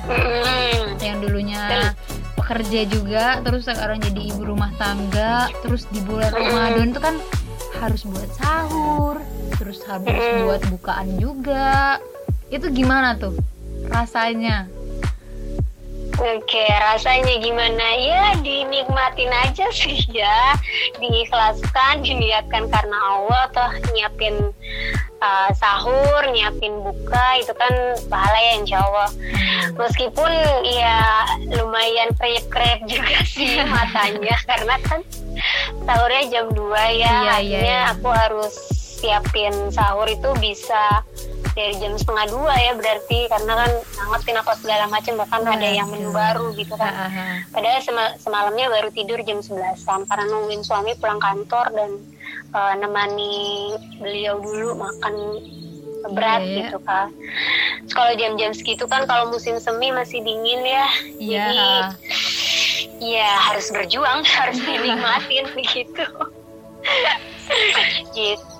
Mm-mm. 0.09 0.97
yang 0.97 1.21
dulunya 1.21 1.61
Terus? 1.69 1.93
pekerja 2.33 2.81
juga 2.89 3.25
terus 3.45 3.63
sekarang 3.69 4.01
jadi 4.01 4.21
ibu 4.33 4.41
rumah 4.43 4.73
tangga 4.81 5.47
terus 5.61 5.85
di 5.93 6.01
bulan 6.01 6.33
Mm-mm. 6.33 6.51
Ramadan 6.51 6.89
itu 6.89 7.01
kan 7.01 7.15
harus 7.77 8.01
buat 8.05 8.29
sahur 8.33 9.15
terus 9.61 9.85
harus 9.85 10.09
Mm-mm. 10.09 10.49
buat 10.49 10.61
bukaan 10.73 11.09
juga 11.21 12.01
itu 12.49 12.67
gimana 12.73 13.15
tuh 13.15 13.37
rasanya 13.87 14.67
Oke, 16.19 16.65
rasanya 16.67 17.39
gimana? 17.39 17.85
Ya, 17.95 18.35
dinikmatin 18.43 19.31
aja 19.31 19.71
sih 19.71 20.03
ya. 20.11 20.57
Diikhlaskan, 20.99 22.03
diniatkan 22.03 22.67
karena 22.67 22.97
Allah 22.99 23.43
toh 23.55 23.71
nyiapin 23.95 24.51
uh, 25.23 25.49
sahur, 25.55 26.27
nyiapin 26.33 26.83
buka 26.83 27.39
itu 27.39 27.53
kan 27.55 27.73
pahala 28.11 28.39
ya 28.41 28.53
insya 28.59 28.77
Allah. 28.83 29.09
Meskipun 29.79 30.31
ya 30.67 31.23
lumayan 31.55 32.11
krep-krep 32.19 32.83
juga 32.89 33.23
sih 33.23 33.63
matanya 33.63 34.35
karena 34.49 34.75
kan 34.83 34.99
sahurnya 35.87 36.23
jam 36.27 36.45
2 36.51 36.59
ya. 36.59 36.83
Iya, 36.83 37.07
iya, 37.07 37.31
Akhirnya 37.39 37.79
iya. 37.87 37.93
aku 37.95 38.09
harus 38.11 38.80
siapin 39.01 39.51
sahur 39.69 40.05
itu 40.05 40.29
bisa 40.37 41.01
dari 41.51 41.75
jam 41.75 41.97
setengah 41.97 42.29
dua 42.29 42.53
ya 42.55 42.71
berarti 42.73 43.27
karena 43.27 43.53
kan 43.57 43.71
ngangetin 43.97 44.37
apa 44.37 44.53
segala 44.55 44.85
macam 44.87 45.13
bahkan 45.17 45.41
ada 45.43 45.67
yang 45.67 45.89
menu 45.89 46.07
Waduh. 46.07 46.15
baru 46.15 46.45
gitu 46.55 46.73
kan. 46.73 46.93
Ah, 46.93 47.09
ah. 47.09 47.35
Padahal 47.49 47.81
sema- 47.81 48.15
semalamnya 48.15 48.69
baru 48.69 48.87
tidur 48.89 49.19
jam 49.19 49.41
11 49.41 49.59
karena 50.05 50.25
nungguin 50.27 50.63
suami 50.63 50.95
pulang 50.95 51.19
kantor 51.19 51.65
dan 51.73 51.89
eh, 52.51 52.73
nemani 52.77 53.35
beliau 53.97 54.39
dulu 54.39 54.79
makan 54.79 55.13
berat 56.09 56.39
Iya, 56.39 56.47
iya. 56.47 56.57
gitu 56.63 56.77
kan. 56.81 57.07
Terus 57.81 57.93
kalau 57.93 58.13
jam-jam 58.15 58.51
segitu 58.53 58.85
kan 58.85 59.03
kalau 59.03 59.27
musim 59.27 59.59
semi 59.59 59.91
masih 59.91 60.23
dingin 60.23 60.61
ya. 60.61 60.87
Iya. 61.19 61.43
Jadi 61.43 61.67
ya 63.11 63.29
harus 63.43 63.67
berjuang, 63.69 64.23
harus 64.39 64.57
dinikmatin 64.57 65.45
begitu. 65.57 66.05
gitu 68.13 68.50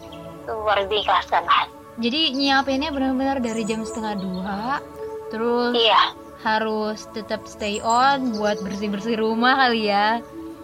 harus 0.48 0.86
diikhlaskan 0.90 1.44
lah. 1.46 1.66
jadi 2.00 2.34
nyiapinnya 2.34 2.90
benar-benar 2.90 3.38
dari 3.44 3.64
jam 3.68 3.86
setengah 3.86 4.16
dua 4.18 4.82
terus 5.32 5.74
Iya, 5.78 6.02
harus 6.42 7.08
tetap 7.14 7.46
stay 7.48 7.80
on 7.84 8.36
buat 8.36 8.60
bersih-bersih 8.60 9.16
rumah 9.22 9.56
kali 9.68 9.90
ya 9.90 10.20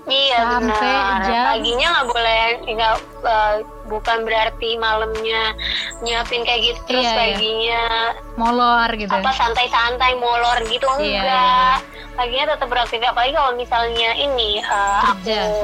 Iya 0.08 0.40
sampai 0.40 0.72
benar. 0.72 1.20
jam 1.28 1.44
paginya 1.52 1.88
nggak 1.92 2.08
boleh 2.08 2.44
nggak 2.64 2.94
uh, 3.28 3.56
bukan 3.92 4.18
berarti 4.24 4.80
malamnya 4.80 5.52
nyiapin 6.00 6.48
kayak 6.48 6.64
gitu 6.64 6.80
terus 6.88 7.04
iya, 7.04 7.12
iya. 7.12 7.20
paginya 7.20 7.84
iya. 8.16 8.40
molor 8.40 8.90
gitu 8.96 9.12
apa 9.12 9.32
santai-santai 9.36 10.16
molor 10.16 10.64
gitu 10.72 10.88
iya, 11.04 11.20
enggak 11.20 11.76
iya. 11.84 12.16
paginya 12.16 12.46
tetap 12.56 12.68
beraktivitas 12.72 13.12
apalagi 13.12 13.34
kalau 13.36 13.52
misalnya 13.60 14.10
ini 14.16 14.64
uh, 14.64 15.12
kerja. 15.12 15.40
aku 15.44 15.60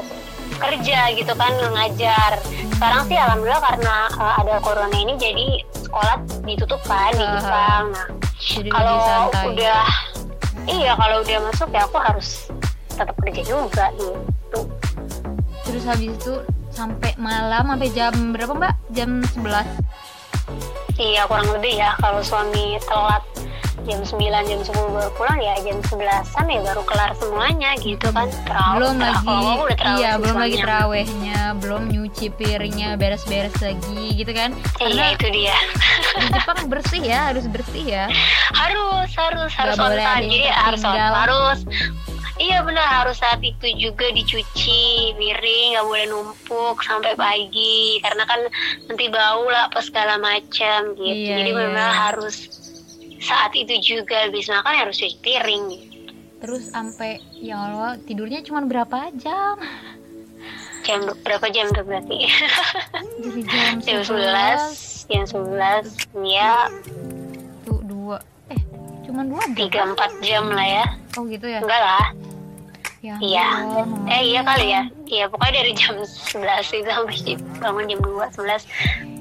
kerja 0.59 0.99
gitu 1.15 1.33
kan 1.39 1.53
ngajar 1.79 2.31
sekarang 2.77 3.01
sih 3.07 3.17
alhamdulillah 3.17 3.63
karena 3.63 3.95
uh, 4.17 4.35
ada 4.41 4.55
corona 4.59 4.97
ini 4.97 5.13
jadi 5.17 5.47
sekolah 5.85 6.15
ditutup 6.43 6.81
kan 6.85 7.13
di 7.13 7.25
Jepang. 7.25 7.85
Nah 7.93 8.07
kalau 8.73 9.29
udah 9.53 9.85
iya 10.67 10.91
kalau 10.97 11.17
udah 11.21 11.37
masuk 11.49 11.69
ya 11.71 11.85
aku 11.85 11.97
harus 12.01 12.49
tetap 12.93 13.15
kerja 13.21 13.41
juga 13.45 13.85
gitu. 13.97 14.59
Terus 15.63 15.83
habis 15.87 16.11
itu 16.13 16.33
sampai 16.73 17.13
malam 17.21 17.69
sampai 17.69 17.89
jam 17.93 18.13
berapa 18.33 18.53
mbak? 18.53 18.73
Jam 18.93 19.21
11 19.37 19.93
iya 21.01 21.25
kurang 21.25 21.49
lebih 21.57 21.81
ya 21.81 21.97
kalau 21.97 22.21
suami 22.21 22.77
telat 22.85 23.23
jam 23.83 23.99
9 24.05 24.21
jam 24.21 24.59
10 24.61 24.69
baru 24.69 25.11
pulang 25.17 25.39
ya 25.41 25.57
jam 25.65 25.77
11an 25.81 26.45
ya 26.45 26.59
baru 26.61 26.81
kelar 26.85 27.11
semuanya 27.17 27.71
gitu 27.81 28.07
kan. 28.13 28.29
Terawih 28.45 28.77
belum 28.77 28.95
lagi 29.01 29.25
iya 29.99 30.11
belum 30.21 30.37
lagi 30.37 30.57
terawehnya 30.61 31.39
belum 31.57 31.81
nyuci 31.89 32.31
piringnya 32.37 32.95
beres-beres 32.95 33.57
lagi 33.59 34.13
gitu 34.13 34.31
kan. 34.31 34.53
Iya 34.79 35.17
itu 35.17 35.27
dia. 35.33 35.57
di 36.13 36.27
Jepang 36.29 36.69
bersih 36.69 37.01
ya 37.01 37.33
harus 37.33 37.45
bersih 37.49 37.85
ya. 37.85 38.05
Harus 38.53 39.09
harus 39.17 39.51
harus 39.57 39.77
on 39.81 39.97
time 39.97 40.29
jadi 40.29 40.47
harus 40.53 40.81
harus. 40.85 41.59
Iya 42.41 42.65
benar 42.65 43.05
harus 43.05 43.21
saat 43.21 43.45
itu 43.45 43.69
juga 43.77 44.09
dicuci 44.09 45.13
piring 45.21 45.77
nggak 45.77 45.85
boleh 45.85 46.05
numpuk 46.09 46.81
sampai 46.81 47.13
pagi. 47.13 48.01
Karena 48.01 48.25
kan 48.25 48.41
nanti 48.89 49.05
bau 49.09 49.45
lah 49.49 49.69
apa 49.69 49.79
segala 49.81 50.17
macam 50.17 50.97
gitu. 50.97 51.29
Iya, 51.29 51.41
Jadi 51.41 51.51
iya. 51.53 51.59
memang 51.61 51.91
harus 51.93 52.62
saat 53.23 53.55
itu 53.55 53.79
juga 53.79 54.27
habis 54.27 54.51
makan 54.51 54.73
harus 54.75 54.99
cuci 54.99 55.17
piring. 55.23 55.65
Terus 56.43 56.75
sampai 56.75 57.23
ya 57.39 57.55
Allah 57.55 57.95
tidurnya 58.03 58.43
cuma 58.43 58.67
berapa 58.67 59.09
jam? 59.15 59.57
Jam 60.83 61.07
berapa 61.23 61.47
jam 61.47 61.71
tuh 61.71 61.87
berarti? 61.87 62.27
Jadi 63.23 63.41
jam, 63.47 63.73
jam 63.87 63.99
sebelas, 64.03 64.61
jam 65.07 65.23
sebelas, 65.23 65.87
ya. 66.19 66.67
Tuh 67.63 67.79
dua, 67.87 68.19
eh 68.51 68.59
cuma 69.07 69.23
dua 69.29 69.43
tiga 69.55 69.87
empat 69.87 70.11
jam 70.25 70.49
lah 70.49 70.65
ya 70.65 70.85
oh 71.21 71.23
gitu 71.29 71.45
ya 71.45 71.61
enggak 71.61 71.81
lah 71.85 72.05
ya, 73.03 73.19
iya. 73.19 73.47
eh 74.07 74.21
iya 74.23 74.41
kali 74.47 74.67
ya. 74.71 74.83
Iya 75.03 75.25
pokoknya 75.27 75.53
dari 75.59 75.71
jam 75.75 75.95
sebelas 76.07 76.71
itu 76.71 76.87
sampai 76.87 77.35
bangun 77.59 77.85
jam 77.91 77.99
dua 77.99 78.31
sebelas. 78.31 78.63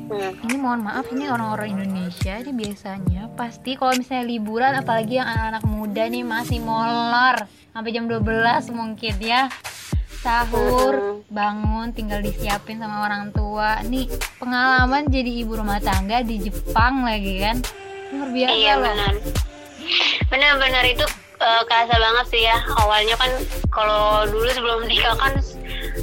Hmm. 0.06 0.38
Ini 0.46 0.56
mohon 0.62 0.86
maaf 0.86 1.10
ini 1.10 1.26
orang-orang 1.26 1.74
Indonesia 1.74 2.38
ini 2.38 2.52
biasanya 2.54 3.34
pasti 3.34 3.74
kalau 3.74 3.98
misalnya 3.98 4.30
liburan 4.30 4.72
apalagi 4.78 5.18
yang 5.18 5.26
anak-anak 5.26 5.64
muda 5.66 6.04
nih 6.06 6.22
masih 6.22 6.62
molor 6.62 7.42
sampai 7.74 7.90
jam 7.90 8.06
12 8.06 8.22
mungkin 8.70 9.14
ya. 9.18 9.50
Sahur 10.22 10.94
hmm. 10.94 11.34
bangun 11.34 11.90
tinggal 11.90 12.22
disiapin 12.22 12.78
sama 12.78 13.10
orang 13.10 13.34
tua. 13.34 13.82
Nih 13.82 14.06
pengalaman 14.38 15.10
jadi 15.10 15.42
ibu 15.42 15.58
rumah 15.58 15.82
tangga 15.82 16.22
di 16.22 16.38
Jepang 16.38 17.02
lagi 17.02 17.42
kan. 17.42 17.58
Luar 18.14 18.30
biasa 18.30 18.54
iya, 18.54 18.78
loh. 18.78 18.86
benar. 18.86 19.14
Benar-benar 20.30 20.84
itu 20.86 21.04
uh, 21.42 21.62
kerasa 21.66 21.98
banget 21.98 22.26
sih 22.30 22.42
ya. 22.46 22.58
Awalnya 22.86 23.18
kan 23.18 23.30
kalau 23.74 24.24
dulu 24.30 24.48
sebelum 24.54 24.80
nikah 24.90 25.18
kan 25.18 25.34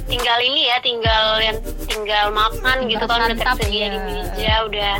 tinggal 0.06 0.38
ini 0.44 0.68
ya 0.68 0.76
tinggal 0.84 1.40
yang 1.40 1.58
tinggal 1.88 2.30
makan 2.30 2.76
gitu 2.86 3.04
kan 3.08 3.18
udah 3.26 3.36
tersedia 3.40 3.80
ya. 3.80 3.88
di 3.90 3.98
meja 4.04 4.54
udah. 4.68 4.96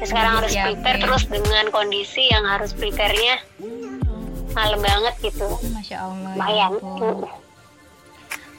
Terus 0.00 0.08
sekarang 0.12 0.32
harus 0.44 0.52
prepare 0.52 0.96
ya. 0.96 1.02
terus 1.04 1.22
dengan 1.28 1.64
kondisi 1.72 2.22
yang 2.28 2.44
harus 2.44 2.70
prepare-nya. 2.76 3.36
Malam 4.52 4.80
banget 4.82 5.14
gitu. 5.32 5.46
Masya 5.72 5.96
allah 6.04 6.32
lumayan. 6.36 6.70
ya 6.76 7.40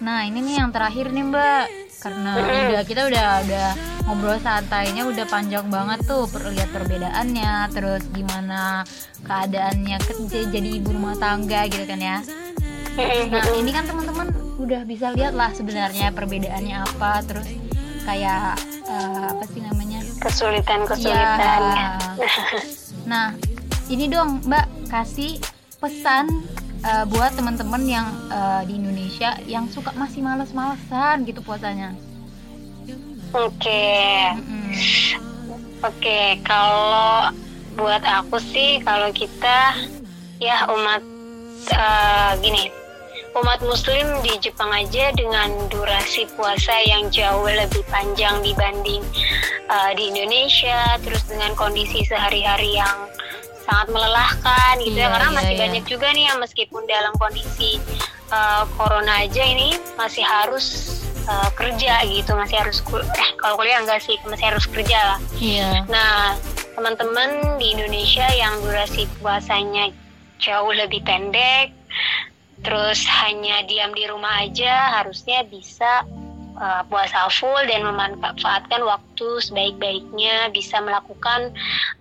nah 0.02 0.26
ini 0.26 0.42
nih 0.42 0.56
yang 0.58 0.74
terakhir 0.74 1.14
nih 1.14 1.30
mbak 1.30 1.70
karena 2.02 2.32
udah 2.42 2.82
kita 2.82 3.02
udah 3.06 3.26
udah 3.46 3.68
ngobrol 4.10 4.38
santainya 4.42 5.06
udah 5.06 5.26
panjang 5.30 5.70
banget 5.70 6.02
tuh 6.10 6.26
lihat 6.50 6.74
perbedaannya 6.74 7.70
terus 7.70 8.02
gimana 8.10 8.82
keadaannya 9.22 9.98
kerja 10.02 10.50
jadi 10.50 10.70
ibu 10.82 10.98
rumah 10.98 11.14
tangga 11.22 11.70
gitu 11.70 11.86
kan 11.86 12.02
ya. 12.02 12.18
Nah 13.32 13.46
ini 13.56 13.70
kan 13.70 13.86
teman-teman 13.86 14.34
udah 14.58 14.82
bisa 14.84 15.14
lihat 15.14 15.38
lah 15.38 15.54
sebenarnya 15.54 16.10
perbedaannya 16.12 16.82
apa 16.82 17.22
terus 17.24 17.48
kayak 18.04 18.58
uh, 18.90 19.38
apa 19.38 19.44
sih 19.54 19.62
namanya? 19.62 20.02
Kesulitan 20.18 20.90
kesulitan 20.90 21.62
ya. 21.78 21.90
nah 23.12 23.38
ini 23.94 24.10
dong 24.10 24.42
mbak 24.50 24.66
kasih 24.90 25.38
pesan 25.78 26.30
uh, 26.86 27.06
buat 27.10 27.34
teman-teman 27.38 27.84
yang 27.86 28.08
uh, 28.30 28.62
di 28.66 28.78
Indonesia 28.78 29.38
yang 29.46 29.70
suka 29.70 29.94
masih 29.98 30.26
males-malesan 30.26 31.26
gitu 31.26 31.42
puasanya. 31.46 31.94
Oke. 33.32 33.64
Okay. 33.64 34.36
Mm-hmm. 34.36 35.32
Oke, 35.82 35.98
okay, 35.98 36.28
kalau 36.46 37.34
buat 37.74 38.06
aku 38.06 38.38
sih 38.38 38.78
kalau 38.86 39.10
kita 39.10 39.74
ya 40.38 40.70
umat 40.70 41.02
uh, 41.74 42.38
gini, 42.38 42.70
umat 43.34 43.66
muslim 43.66 44.06
di 44.22 44.38
Jepang 44.46 44.70
aja 44.70 45.10
dengan 45.18 45.50
durasi 45.74 46.30
puasa 46.38 46.86
yang 46.86 47.10
jauh 47.10 47.50
lebih 47.50 47.82
panjang 47.90 48.46
dibanding 48.46 49.02
uh, 49.74 49.90
di 49.98 50.14
Indonesia, 50.14 51.02
terus 51.02 51.26
dengan 51.26 51.50
kondisi 51.58 52.06
sehari-hari 52.06 52.78
yang 52.78 53.10
sangat 53.72 53.88
melelahkan 53.96 54.74
gitu 54.84 55.00
ya, 55.00 55.00
iya, 55.00 55.08
ya 55.08 55.14
karena 55.16 55.30
iya, 55.32 55.38
masih 55.40 55.56
iya. 55.56 55.62
banyak 55.64 55.84
juga 55.88 56.08
nih 56.12 56.26
yang 56.28 56.38
meskipun 56.44 56.84
dalam 56.92 57.14
kondisi 57.16 57.80
uh, 58.28 58.68
corona 58.76 59.24
aja 59.24 59.44
ini 59.48 59.80
masih 59.96 60.28
harus 60.28 61.00
uh, 61.32 61.48
kerja 61.56 62.04
gitu 62.04 62.36
masih 62.36 62.60
harus 62.60 62.84
eh 63.00 63.30
kalau 63.40 63.56
kuliah 63.56 63.80
enggak 63.80 64.04
sih 64.04 64.20
masih 64.28 64.52
harus 64.52 64.68
kerja 64.68 65.16
lah 65.16 65.20
iya. 65.40 65.88
nah 65.88 66.36
teman-teman 66.76 67.56
di 67.56 67.72
Indonesia 67.72 68.28
yang 68.36 68.60
durasi 68.60 69.08
puasanya 69.24 69.96
jauh 70.44 70.76
lebih 70.76 71.00
pendek 71.08 71.72
terus 72.62 73.08
hanya 73.24 73.64
diam 73.66 73.96
di 73.96 74.04
rumah 74.04 74.44
aja 74.44 75.00
harusnya 75.00 75.48
bisa 75.48 76.04
uh, 76.62 76.86
puasa 76.88 77.28
full 77.34 77.66
dan 77.66 77.82
memanfaatkan 77.84 78.82
waktu 78.86 79.28
sebaik-baiknya 79.42 80.54
bisa 80.54 80.78
melakukan 80.80 81.50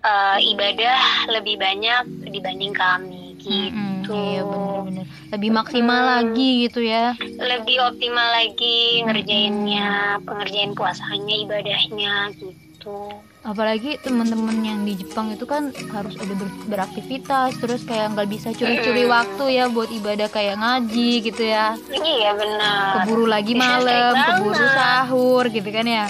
uh, 0.05 0.37
ibadah 0.37 1.27
lebih 1.33 1.57
banyak 1.57 2.05
dibanding 2.29 2.71
kami 2.71 3.35
gitu. 3.41 3.73
Hmm, 3.73 4.05
iya 4.05 4.41
benar-benar. 4.45 5.05
Lebih 5.33 5.49
maksimal 5.49 6.01
hmm, 6.05 6.11
lagi 6.13 6.49
gitu 6.69 6.79
ya. 6.85 7.17
Lebih 7.41 7.77
optimal 7.81 8.27
lagi 8.37 9.01
ngerjainnya, 9.01 10.21
pengerjaan 10.21 10.77
puasanya, 10.77 11.35
ibadahnya 11.41 12.13
gitu 12.37 13.09
apalagi 13.41 13.97
teman-teman 14.05 14.53
yang 14.61 14.79
di 14.85 14.93
Jepang 15.01 15.33
itu 15.33 15.49
kan 15.49 15.73
harus 15.89 16.13
ada 16.21 16.33
ber 16.37 16.49
beraktivitas 16.69 17.57
terus 17.57 17.81
kayak 17.89 18.13
nggak 18.13 18.29
bisa 18.29 18.53
curi-curi 18.53 19.09
waktu 19.09 19.57
ya 19.57 19.65
buat 19.65 19.89
ibadah 19.89 20.29
kayak 20.29 20.61
ngaji 20.61 21.25
gitu 21.25 21.43
ya. 21.49 21.73
Iya 21.89 22.37
benar. 22.37 23.01
Keburu 23.01 23.25
lagi 23.25 23.53
malam 23.57 24.13
keburu 24.13 24.65
sahur 24.77 25.43
gitu 25.49 25.69
kan 25.73 25.85
ya. 25.89 26.05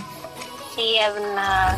Iya 0.75 1.07
benar. 1.15 1.75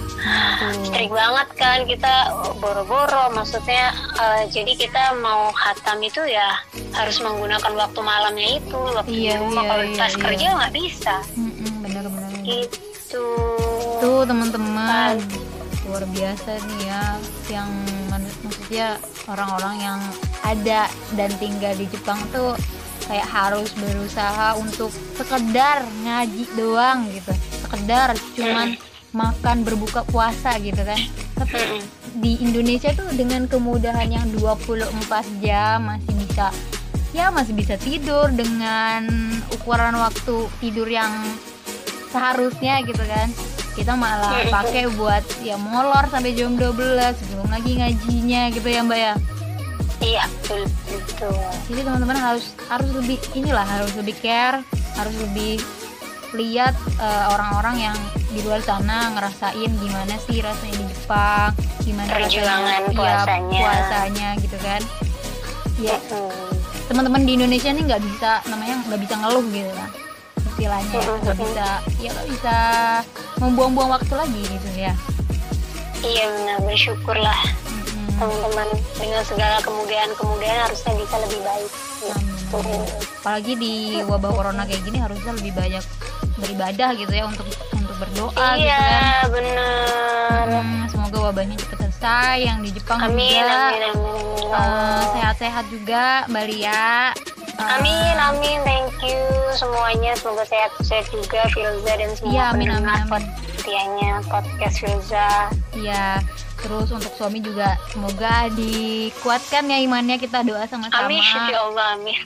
Strik 0.90 1.10
banget 1.14 1.48
kan 1.58 1.80
kita 1.86 2.14
boro-boro 2.58 3.34
maksudnya 3.34 3.94
uh, 4.18 4.46
jadi 4.50 4.74
kita 4.74 5.18
mau 5.22 5.54
hatam 5.54 6.02
itu 6.02 6.22
ya 6.30 6.62
harus 6.94 7.18
menggunakan 7.22 7.74
waktu 7.74 8.00
malamnya 8.02 8.50
itu 8.62 8.78
waktu 8.94 9.14
iya, 9.14 9.42
rumah. 9.42 9.66
iya, 9.66 9.70
kalau 9.70 9.86
iya, 9.86 10.06
iya. 10.10 10.18
kerja 10.18 10.48
nggak 10.58 10.74
bisa. 10.78 11.16
Benar-benar. 11.82 12.42
Gitu 12.42 13.26
tuh 14.04 14.28
teman-teman. 14.28 15.16
Luar 15.88 16.04
biasa 16.12 16.60
nih 16.60 16.82
ya 16.92 17.04
yang 17.48 17.72
maksudnya 18.44 19.00
orang-orang 19.32 19.76
yang 19.80 20.00
ada 20.44 20.92
dan 21.16 21.32
tinggal 21.40 21.72
di 21.80 21.88
Jepang 21.88 22.20
tuh 22.36 22.60
kayak 23.08 23.28
harus 23.32 23.72
berusaha 23.80 24.60
untuk 24.60 24.92
sekedar 25.16 25.88
ngaji 26.04 26.44
doang 26.60 27.08
gitu. 27.16 27.32
Sekedar 27.64 28.12
cuman 28.36 28.76
makan 29.16 29.64
berbuka 29.64 30.04
puasa 30.12 30.60
gitu 30.60 30.84
kan. 30.84 31.00
Tapi 31.40 31.80
di 32.20 32.44
Indonesia 32.44 32.92
tuh 32.92 33.08
dengan 33.16 33.48
kemudahan 33.48 34.12
yang 34.12 34.28
24 34.36 34.84
jam 35.40 35.88
masih 35.88 36.14
bisa 36.28 36.52
ya 37.14 37.30
masih 37.30 37.54
bisa 37.54 37.78
tidur 37.78 38.28
dengan 38.34 39.06
ukuran 39.54 39.96
waktu 39.96 40.50
tidur 40.58 40.90
yang 40.90 41.14
seharusnya 42.10 42.82
gitu 42.86 43.02
kan 43.06 43.30
kita 43.74 43.94
malah 43.98 44.46
pakai 44.50 44.86
buat 44.94 45.26
ya 45.42 45.58
molor 45.58 46.06
sampai 46.10 46.38
jam 46.38 46.54
12 46.54 46.74
belum 47.34 47.48
lagi 47.50 47.72
ngajinya 47.82 48.42
gitu 48.54 48.68
ya 48.70 48.82
mbak 48.86 49.00
ya? 49.00 49.14
Iya 50.04 50.24
betul 50.28 50.62
betul. 50.90 51.36
Jadi 51.72 51.82
teman-teman 51.82 52.18
harus 52.20 52.46
harus 52.70 52.90
lebih 52.94 53.18
inilah 53.34 53.66
harus 53.66 53.92
lebih 53.98 54.16
care 54.22 54.62
harus 54.94 55.16
lebih 55.18 55.58
lihat 56.34 56.74
uh, 56.98 57.34
orang-orang 57.34 57.90
yang 57.90 57.98
di 58.34 58.42
luar 58.42 58.62
sana 58.66 59.14
ngerasain 59.14 59.72
gimana 59.78 60.18
sih 60.26 60.42
rasanya 60.42 60.76
di 60.82 60.86
Jepang 60.90 61.54
gimana 61.86 62.10
perjuangan 62.10 62.82
rasanya, 62.90 62.98
puasanya. 62.98 63.54
ya, 63.54 63.62
puasanya 63.62 64.28
gitu 64.42 64.58
kan? 64.62 64.82
Ya 65.82 65.98
teman-teman 66.92 67.26
di 67.26 67.32
Indonesia 67.40 67.70
nih 67.72 67.84
nggak 67.90 68.04
bisa 68.04 68.32
namanya 68.52 68.76
nggak 68.86 69.02
bisa 69.02 69.16
ngeluh 69.18 69.46
gitu 69.50 69.72
kan 69.74 69.90
istilahnya 70.54 70.98
nggak 71.02 71.38
bisa 71.42 71.68
ya 71.98 72.10
nggak 72.14 72.30
bisa 72.30 72.56
membuang-buang 73.42 73.90
waktu 73.98 74.14
lagi 74.14 74.42
gitu 74.46 74.70
ya. 74.78 74.94
Iya 76.04 76.26
benar. 76.30 76.58
Bersyukurlah 76.64 77.42
teman-teman. 78.22 78.68
Dengan 78.96 79.24
segala 79.26 79.58
kemudahan-kemudahan 79.66 80.60
harusnya 80.70 80.94
bisa 80.96 81.16
lebih 81.26 81.42
baik. 81.42 81.72
Gitu. 82.04 82.60
apalagi 83.24 83.54
di 83.58 83.74
wabah 84.06 84.30
corona 84.36 84.68
kayak 84.68 84.84
gini 84.86 85.02
harusnya 85.02 85.34
lebih 85.34 85.58
banyak 85.58 85.82
beribadah 86.38 86.94
gitu 86.94 87.10
ya 87.10 87.26
untuk 87.26 87.48
untuk 87.74 87.96
berdoa 87.98 88.48
iya, 88.60 88.78
gitu 88.78 88.86
kan. 88.86 89.32
benar. 89.34 90.46
Hmm, 90.52 90.84
semoga 90.92 91.18
wabahnya 91.32 91.56
cepat 91.58 91.78
selesai 91.82 92.36
yang 92.46 92.60
di 92.62 92.70
Jepang 92.76 93.00
amin, 93.00 93.42
juga. 93.42 93.58
amin, 93.72 93.82
amin, 93.90 93.94
uh, 94.54 95.02
sehat-sehat 95.18 95.66
juga 95.72 96.28
Mbak 96.30 96.46
Lia 96.52 97.16
amin 97.60 98.16
amin. 98.18 98.60
Thank 98.66 98.98
you 99.04 99.22
semuanya. 99.58 100.18
Semoga 100.18 100.46
sehat-sehat 100.48 101.08
juga 101.14 101.46
Filza 101.54 101.94
dan 101.94 102.12
semua 102.18 102.34
iya, 102.34 102.44
amin, 102.54 102.70
amin, 102.74 102.90
amin. 102.90 103.24
setianya 103.60 104.12
podcast 104.30 104.78
Filza. 104.82 105.30
Iya 105.78 106.22
terus 106.64 106.96
untuk 106.96 107.12
suami 107.20 107.44
juga 107.44 107.76
semoga 107.92 108.48
dikuatkan 108.56 109.68
ya 109.68 109.78
imannya. 109.84 110.16
Kita 110.16 110.48
doa 110.48 110.64
sama-sama. 110.66 111.12
Amin 111.12 111.20
ya 111.22 111.60
Allah 111.60 112.00
amin. 112.00 112.24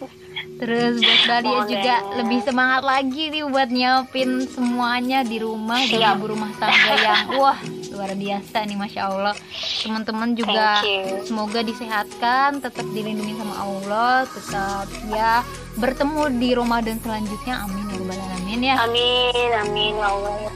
Terus 0.58 1.02
buat 1.02 1.22
Dalia 1.30 1.60
juga 1.70 1.96
lebih 2.18 2.40
semangat 2.46 2.82
lagi 2.86 3.24
nih 3.30 3.46
buat 3.46 3.70
nyiapin 3.70 4.46
semuanya 4.50 5.22
di 5.22 5.38
rumah 5.42 5.82
di 5.86 5.98
ibu 6.02 6.26
rumah 6.34 6.50
tangga 6.58 6.94
yang 6.98 7.22
wah 7.38 7.58
luar 7.98 8.14
biasa 8.14 8.58
nih 8.70 8.78
masya 8.78 9.02
Allah. 9.10 9.36
Teman-teman 9.82 10.38
juga 10.38 10.86
semoga 11.26 11.66
disehatkan 11.66 12.62
tetap 12.62 12.86
dilindungi 12.94 13.34
sama 13.42 13.56
Allah 13.58 14.30
tetap 14.30 14.88
ya 15.10 15.42
bertemu 15.82 16.22
di 16.38 16.50
Ramadan 16.54 17.02
selanjutnya. 17.02 17.66
Amin 17.66 17.90
ya 17.90 17.98
rabbal 17.98 18.22
alamin 18.22 18.62
ya. 18.62 18.76
Amin 18.86 19.52
amin 19.66 19.94
ya 19.98 20.08
Allah 20.14 20.36
ya 20.46 20.52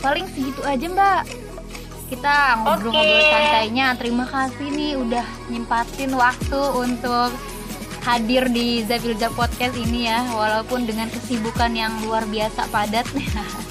paling 0.00 0.26
segitu 0.32 0.60
aja 0.64 0.86
mbak. 0.88 1.22
Kita 2.10 2.58
ngobrol-ngobrol 2.58 3.22
okay. 3.22 3.30
santainya. 3.30 3.86
Terima 3.94 4.26
kasih 4.26 4.66
nih 4.74 4.92
udah 4.98 5.26
nyempatin 5.46 6.10
waktu 6.18 6.62
untuk 6.74 7.30
hadir 8.02 8.50
di 8.50 8.82
Zavilja 8.82 9.30
Podcast 9.30 9.78
ini 9.78 10.10
ya. 10.10 10.26
Walaupun 10.34 10.90
dengan 10.90 11.06
kesibukan 11.06 11.70
yang 11.70 11.94
luar 12.02 12.26
biasa 12.26 12.66
padat 12.74 13.06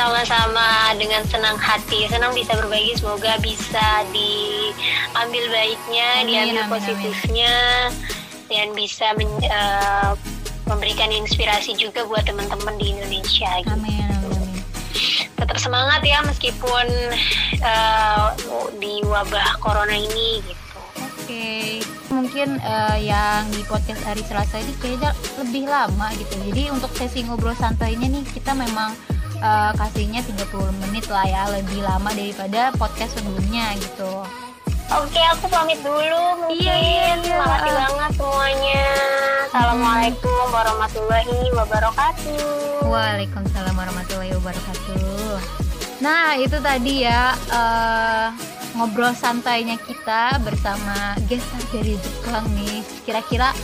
sama-sama 0.00 0.96
dengan 0.96 1.20
senang 1.28 1.60
hati 1.60 2.08
senang 2.08 2.32
bisa 2.32 2.56
berbagi 2.56 2.96
semoga 2.96 3.36
bisa 3.44 4.00
diambil 4.16 5.44
baiknya 5.52 6.24
amin, 6.24 6.28
diambil 6.32 6.60
amin, 6.64 6.72
positifnya 6.72 7.54
amin. 7.92 8.48
dan 8.48 8.66
bisa 8.72 9.12
men, 9.20 9.28
uh, 9.52 10.16
memberikan 10.64 11.12
inspirasi 11.12 11.76
juga 11.76 12.08
buat 12.08 12.24
teman-teman 12.24 12.80
di 12.80 12.96
Indonesia 12.96 13.50
gitu. 13.60 13.76
amin, 13.76 14.08
tetap 15.36 15.60
semangat 15.60 16.00
ya 16.00 16.24
meskipun 16.24 16.86
uh, 17.60 18.32
di 18.80 19.04
wabah 19.04 19.60
corona 19.60 19.92
ini 19.92 20.40
gitu 20.48 20.80
okay. 21.28 21.84
mungkin 22.08 22.56
uh, 22.64 22.96
yang 22.96 23.44
di 23.52 23.60
podcast 23.68 24.00
hari 24.08 24.24
Selasa 24.24 24.64
ini 24.64 24.72
kayaknya 24.80 25.12
lebih 25.36 25.68
lama 25.68 26.08
gitu 26.16 26.40
jadi 26.48 26.72
untuk 26.72 26.88
sesi 26.96 27.20
ngobrol 27.20 27.52
santainya 27.52 28.08
nih 28.08 28.24
kita 28.32 28.56
memang 28.56 28.96
uh, 29.40 29.72
kasihnya 29.76 30.20
30 30.24 30.80
menit 30.86 31.08
lah 31.08 31.26
ya 31.26 31.42
lebih 31.50 31.80
lama 31.82 32.12
daripada 32.12 32.70
podcast 32.76 33.18
sebelumnya 33.18 33.74
gitu 33.80 34.24
Oke, 34.90 35.22
aku 35.22 35.46
pamit 35.46 35.78
dulu 35.86 36.42
mungkin. 36.42 36.66
Iya, 36.66 36.74
iya, 36.74 37.02
iya. 37.06 37.14
Terima 37.22 37.46
kasih 37.46 37.72
banget 37.78 38.10
semuanya. 38.18 38.82
Assalamualaikum 39.46 40.44
warahmatullahi 40.50 41.38
wabarakatuh. 41.54 42.90
Waalaikumsalam 42.90 43.70
warahmatullahi 43.78 44.34
wabarakatuh. 44.42 45.38
Nah, 46.02 46.34
itu 46.42 46.58
tadi 46.58 47.06
ya 47.06 47.38
uh, 47.54 48.34
ngobrol 48.74 49.14
santainya 49.14 49.78
kita 49.78 50.42
bersama 50.42 51.14
gestar 51.30 51.62
dari 51.70 51.94
Jepang 51.94 52.50
nih. 52.58 52.82
Kira-kira 53.06 53.54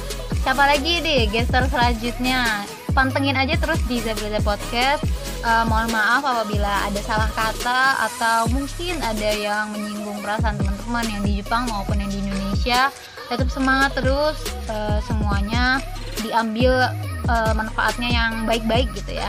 siapa 0.47 0.63
lagi 0.63 1.03
deh 1.03 1.27
gestar 1.27 1.67
selanjutnya? 1.67 2.63
Pantengin 2.97 3.37
aja 3.37 3.61
terus 3.61 3.77
di 3.85 4.01
Zabilza 4.01 4.41
Podcast. 4.41 5.05
Uh, 5.45 5.69
mohon 5.69 5.93
maaf 5.93 6.25
apabila 6.25 6.89
ada 6.89 6.97
salah 7.05 7.29
kata 7.37 8.09
atau 8.09 8.49
mungkin 8.49 8.97
ada 9.05 9.37
yang 9.37 9.69
menyinggung 9.69 10.25
perasaan 10.25 10.57
teman-teman 10.57 11.05
yang 11.05 11.21
di 11.21 11.33
Jepang 11.45 11.69
maupun 11.69 12.01
yang 12.01 12.09
di 12.09 12.25
Indonesia. 12.25 12.89
Tetap 13.29 13.53
semangat 13.53 14.01
terus 14.01 14.41
uh, 14.73 14.97
semuanya 15.05 15.85
diambil 16.25 16.89
uh, 17.29 17.53
manfaatnya 17.53 18.09
yang 18.09 18.33
baik-baik 18.49 18.89
gitu 18.97 19.21
ya. 19.21 19.29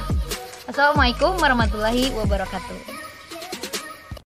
Assalamualaikum 0.71 1.35
warahmatullahi 1.35 2.15
wabarakatuh. 2.15 3.06